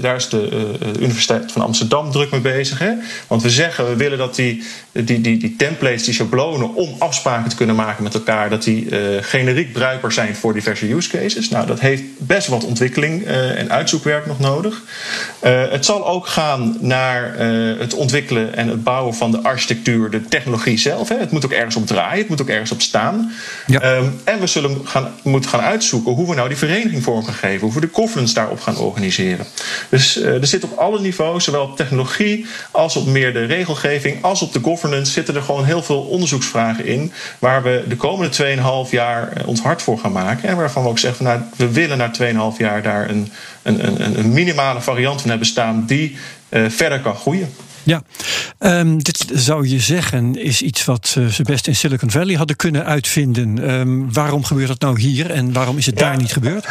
daar 0.00 0.16
is 0.16 0.28
de 0.28 0.68
Universiteit 1.00 1.52
van 1.52 1.62
Amsterdam 1.62 2.10
druk 2.10 2.30
mee 2.30 2.40
bezig. 2.40 2.78
Hè? 2.78 2.92
Want 3.26 3.42
we 3.42 3.50
zeggen, 3.50 3.88
we 3.88 3.96
willen 3.96 4.18
dat 4.18 4.34
die, 4.34 4.62
die, 4.92 5.20
die, 5.20 5.36
die 5.36 5.54
templates, 5.56 6.04
die 6.04 6.14
schablonen 6.14 6.74
om 6.74 6.94
afspraken 6.98 7.50
te 7.50 7.56
kunnen 7.56 7.76
maken 7.76 8.02
met 8.02 8.14
elkaar, 8.14 8.50
dat 8.50 8.62
die 8.62 8.88
generiek 9.20 9.72
bruikbaar 9.72 10.12
zijn 10.12 10.36
voor 10.36 10.52
diverse 10.52 10.92
use 10.92 11.10
cases. 11.10 11.48
Nou, 11.48 11.66
dat 11.66 11.80
heeft 11.80 12.02
best 12.18 12.48
wat 12.48 12.64
ontwikkeling 12.64 13.24
en 13.24 13.70
uitzoekwerk 13.70 14.26
nog 14.26 14.38
nodig. 14.38 14.82
het 15.70 15.84
zal 15.84 16.06
ook 16.06 16.26
gaan 16.26 16.76
naar 16.80 17.38
het 17.78 17.94
ontwikkelen 17.94 18.54
en 18.54 18.68
het 18.68 18.84
bouwen 18.84 19.14
van 19.14 19.30
de 19.30 19.42
architectuur, 19.42 20.10
de 20.10 20.24
technologie 20.24 20.78
zelf. 20.78 21.08
Hè? 21.08 21.16
Het 21.18 21.30
moet 21.30 21.44
ook 21.44 21.52
ergens 21.52 21.76
op 21.76 21.86
draaien, 21.86 22.18
het 22.18 22.28
moet 22.28 22.40
ook 22.40 22.48
ergens 22.48 22.72
op 22.72 22.80
staan. 22.80 23.32
Ja. 23.66 23.80
Um, 23.96 24.20
en 24.24 24.40
we 24.40 24.46
zullen 24.46 24.80
gaan, 24.84 25.14
moeten 25.22 25.50
gaan 25.50 25.60
uitzoeken 25.60 26.12
hoe 26.12 26.28
we 26.28 26.34
nou 26.34 26.48
die 26.48 26.56
vereniging 26.56 27.02
vorm 27.02 27.24
gaan 27.24 27.34
geven, 27.34 27.60
hoe 27.60 27.74
we 27.74 27.80
de 27.80 27.88
governance 27.92 28.34
daarop 28.34 28.60
gaan 28.60 28.76
organiseren. 28.76 29.46
Dus 29.88 30.16
uh, 30.16 30.40
er 30.40 30.46
zit 30.46 30.64
op 30.64 30.78
alle 30.78 31.00
niveaus, 31.00 31.44
zowel 31.44 31.62
op 31.62 31.76
technologie 31.76 32.46
als 32.70 32.96
op 32.96 33.06
meer 33.06 33.32
de 33.32 33.44
regelgeving, 33.44 34.22
als 34.22 34.42
op 34.42 34.52
de 34.52 34.60
governance, 34.62 35.12
zitten 35.12 35.34
er 35.34 35.42
gewoon 35.42 35.64
heel 35.64 35.82
veel 35.82 36.00
onderzoeksvragen 36.00 36.86
in, 36.86 37.12
waar 37.38 37.62
we 37.62 37.84
de 37.88 37.96
komende 37.96 38.56
2,5 38.86 38.90
jaar 38.90 39.32
ons 39.46 39.60
hart 39.60 39.82
voor 39.82 39.98
gaan 39.98 40.12
maken. 40.12 40.48
En 40.48 40.56
waarvan 40.56 40.82
we 40.82 40.88
ook 40.88 40.98
zeggen, 40.98 41.24
nou, 41.24 41.40
we 41.56 41.70
willen 41.72 41.98
na 41.98 42.10
2,5 42.52 42.58
jaar 42.58 42.82
daar 42.82 43.10
een, 43.10 43.32
een, 43.62 43.86
een, 43.86 44.18
een 44.18 44.32
minimale 44.32 44.80
variant 44.80 45.20
van 45.20 45.30
hebben 45.30 45.48
staan 45.48 45.84
die 45.86 46.16
uh, 46.48 46.64
verder 46.68 47.00
kan 47.00 47.14
groeien. 47.14 47.54
Ja, 47.82 48.02
um, 48.58 49.02
dit 49.02 49.24
zou 49.32 49.68
je 49.68 49.80
zeggen 49.80 50.36
is 50.36 50.62
iets 50.62 50.84
wat 50.84 51.14
uh, 51.18 51.26
ze 51.26 51.42
best 51.42 51.66
in 51.66 51.76
Silicon 51.76 52.10
Valley 52.10 52.34
hadden 52.34 52.56
kunnen 52.56 52.84
uitvinden. 52.84 53.70
Um, 53.70 54.12
waarom 54.12 54.44
gebeurt 54.44 54.68
dat 54.68 54.80
nou 54.80 55.00
hier 55.00 55.30
en 55.30 55.52
waarom 55.52 55.78
is 55.78 55.86
het 55.86 55.98
ja. 55.98 56.08
daar 56.08 56.16
niet 56.16 56.32
gebeurd? 56.32 56.66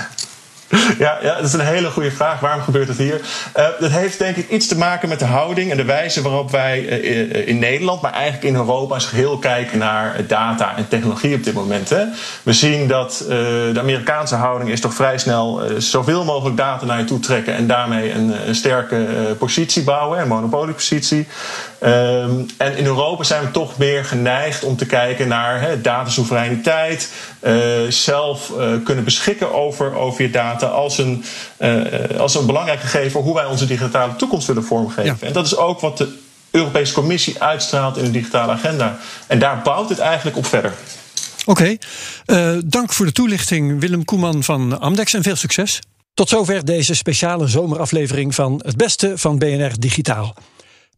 Ja, 0.98 1.18
ja, 1.22 1.36
dat 1.36 1.46
is 1.46 1.54
een 1.54 1.60
hele 1.60 1.90
goede 1.90 2.12
vraag. 2.12 2.40
Waarom 2.40 2.62
gebeurt 2.62 2.88
het 2.88 2.98
hier? 2.98 3.22
Uh, 3.58 3.68
dat 3.80 3.92
heeft 3.92 4.20
denk 4.20 4.36
ik 4.36 4.50
iets 4.50 4.68
te 4.68 4.78
maken 4.78 5.10
met 5.10 5.20
de 5.20 5.26
houding 5.26 5.72
en 5.72 5.78
de 5.78 5.86
wijze 5.86 6.22
waarop 6.22 6.52
wij 6.52 7.02
uh, 7.04 7.48
in 7.48 7.60
Nederland, 7.60 8.02
maar 8.02 8.14
eigenlijk 8.14 8.44
in 8.44 8.56
Europa 8.56 8.94
als 8.94 9.06
geheel 9.06 9.38
kijken 9.38 9.78
naar 9.78 10.16
data 10.28 10.78
en 10.78 10.88
technologie 10.88 11.36
op 11.36 11.44
dit 11.44 11.54
moment. 11.54 11.90
Hè. 11.90 12.04
We 12.44 12.54
zien 12.54 12.88
dat 12.88 13.24
de 13.28 13.80
Amerikaanse 13.80 14.36
houding 14.36 14.70
is 14.70 14.82
toch 14.82 14.94
vrij 14.94 15.18
snel 15.18 15.62
zoveel 15.78 16.24
mogelijk 16.24 16.58
data 16.58 16.86
naar 16.86 17.00
je 17.00 17.04
toe 17.04 17.20
trekken 17.20 17.56
en 17.56 17.68
daarmee 17.68 18.12
een, 18.12 18.48
een 18.48 18.56
sterke 18.56 19.06
positie 19.40 19.84
bouwen, 19.84 20.20
een 20.20 20.28
monopoliepositie. 20.28 21.28
Um, 21.84 22.46
en 22.58 22.78
in 22.78 22.86
Europa 22.86 23.24
zijn 23.24 23.42
we 23.42 23.52
toch 23.52 23.78
meer 23.78 24.06
geneigd 24.06 24.64
om 24.64 24.78
te 24.78 24.86
kijken 24.86 25.28
naar 25.28 25.62
hè, 25.62 25.82
datasoevereiniteit, 25.82 27.10
zelf 27.90 28.52
kunnen 28.84 29.04
beschikken 29.04 29.54
over, 29.54 29.96
over 29.96 30.22
je 30.22 30.30
data 30.30 30.61
als 30.70 30.98
een, 30.98 31.24
uh, 31.60 32.20
als 32.20 32.36
een 32.36 32.46
belangrijk 32.46 32.80
gegeven 32.80 33.22
hoe 33.22 33.34
wij 33.34 33.46
onze 33.46 33.66
digitale 33.66 34.16
toekomst 34.16 34.48
willen 34.48 34.64
vormgeven. 34.64 35.18
Ja. 35.20 35.28
En 35.28 35.34
dat 35.34 35.46
is 35.46 35.56
ook 35.56 35.80
wat 35.80 35.98
de 35.98 36.18
Europese 36.52 36.94
Commissie 36.94 37.42
uitstraalt 37.42 37.98
in 37.98 38.04
de 38.04 38.12
digitale 38.12 38.52
agenda. 38.52 38.98
En 39.28 39.40
daar 39.40 39.62
bouwt 39.64 39.90
het 39.90 40.00
eigenlijk 40.00 40.38
op 40.38 40.46
verder. 40.46 40.74
Oké, 41.46 41.78
okay. 42.26 42.54
uh, 42.56 42.62
dank 42.66 42.94
voor 42.94 43.06
de 43.06 43.12
toelichting 43.12 43.80
Willem 43.80 44.06
Koeman 44.06 44.44
van 44.44 44.80
Amdex 44.80 45.14
en 45.14 45.24
veel 45.24 45.36
succes. 45.36 45.80
Tot 46.14 46.30
zover 46.30 46.66
deze 46.66 46.96
speciale 46.96 47.48
zomeraflevering 47.48 48.36
van 48.36 48.62
Het 48.66 48.76
Beste 48.76 49.18
van 49.18 49.38
BNR 49.38 49.72
Digitaal. 49.80 50.36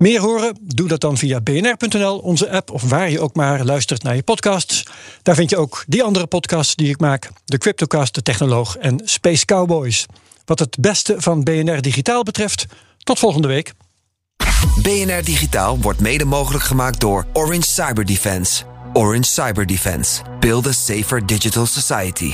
Meer 0.04 0.22
horen? 0.22 0.58
Doe 0.62 0.88
dat 0.88 1.02
dan 1.02 1.18
via 1.18 1.42
bnr.nl, 1.42 2.18
onze 2.18 2.50
app 2.50 2.72
of 2.72 2.84
waar 2.84 3.10
je 3.10 3.20
ook 3.20 3.36
maar 3.36 3.66
luistert 3.66 4.04
naar 4.04 4.16
je 4.16 4.24
podcasts. 4.24 4.84
Daar 5.22 5.36
vind 5.36 5.50
je 5.50 5.58
ook 5.58 5.84
die 5.88 6.04
andere 6.04 6.28
podcasts 6.28 6.76
die 6.76 6.90
ik 6.90 7.00
maak: 7.00 7.30
de 7.46 7.58
Cryptocast, 7.58 8.16
de 8.16 8.22
Technoloog 8.22 8.78
en 8.78 9.02
Space 9.04 9.46
Cowboys. 9.46 10.06
Wat 10.46 10.60
het 10.60 10.78
beste 10.80 11.16
van 11.18 11.44
BNR 11.44 11.82
Digitaal 11.82 12.24
betreft, 12.24 12.66
tot 12.98 13.20
volgende 13.20 13.48
week. 13.48 13.74
BNR 14.82 15.24
Digitaal 15.24 15.80
wordt 15.80 16.00
mede 16.00 16.26
mogelijk 16.26 16.64
gemaakt 16.64 17.00
door 17.00 17.26
Orange 17.34 17.70
Cyber 17.70 18.06
Defense. 18.06 18.64
Orange 18.94 19.32
Cyber 19.32 19.66
Defense. 19.66 20.22
Build 20.40 20.68
a 20.68 20.72
safer 20.72 21.26
digital 21.26 21.66
society. 21.66 22.34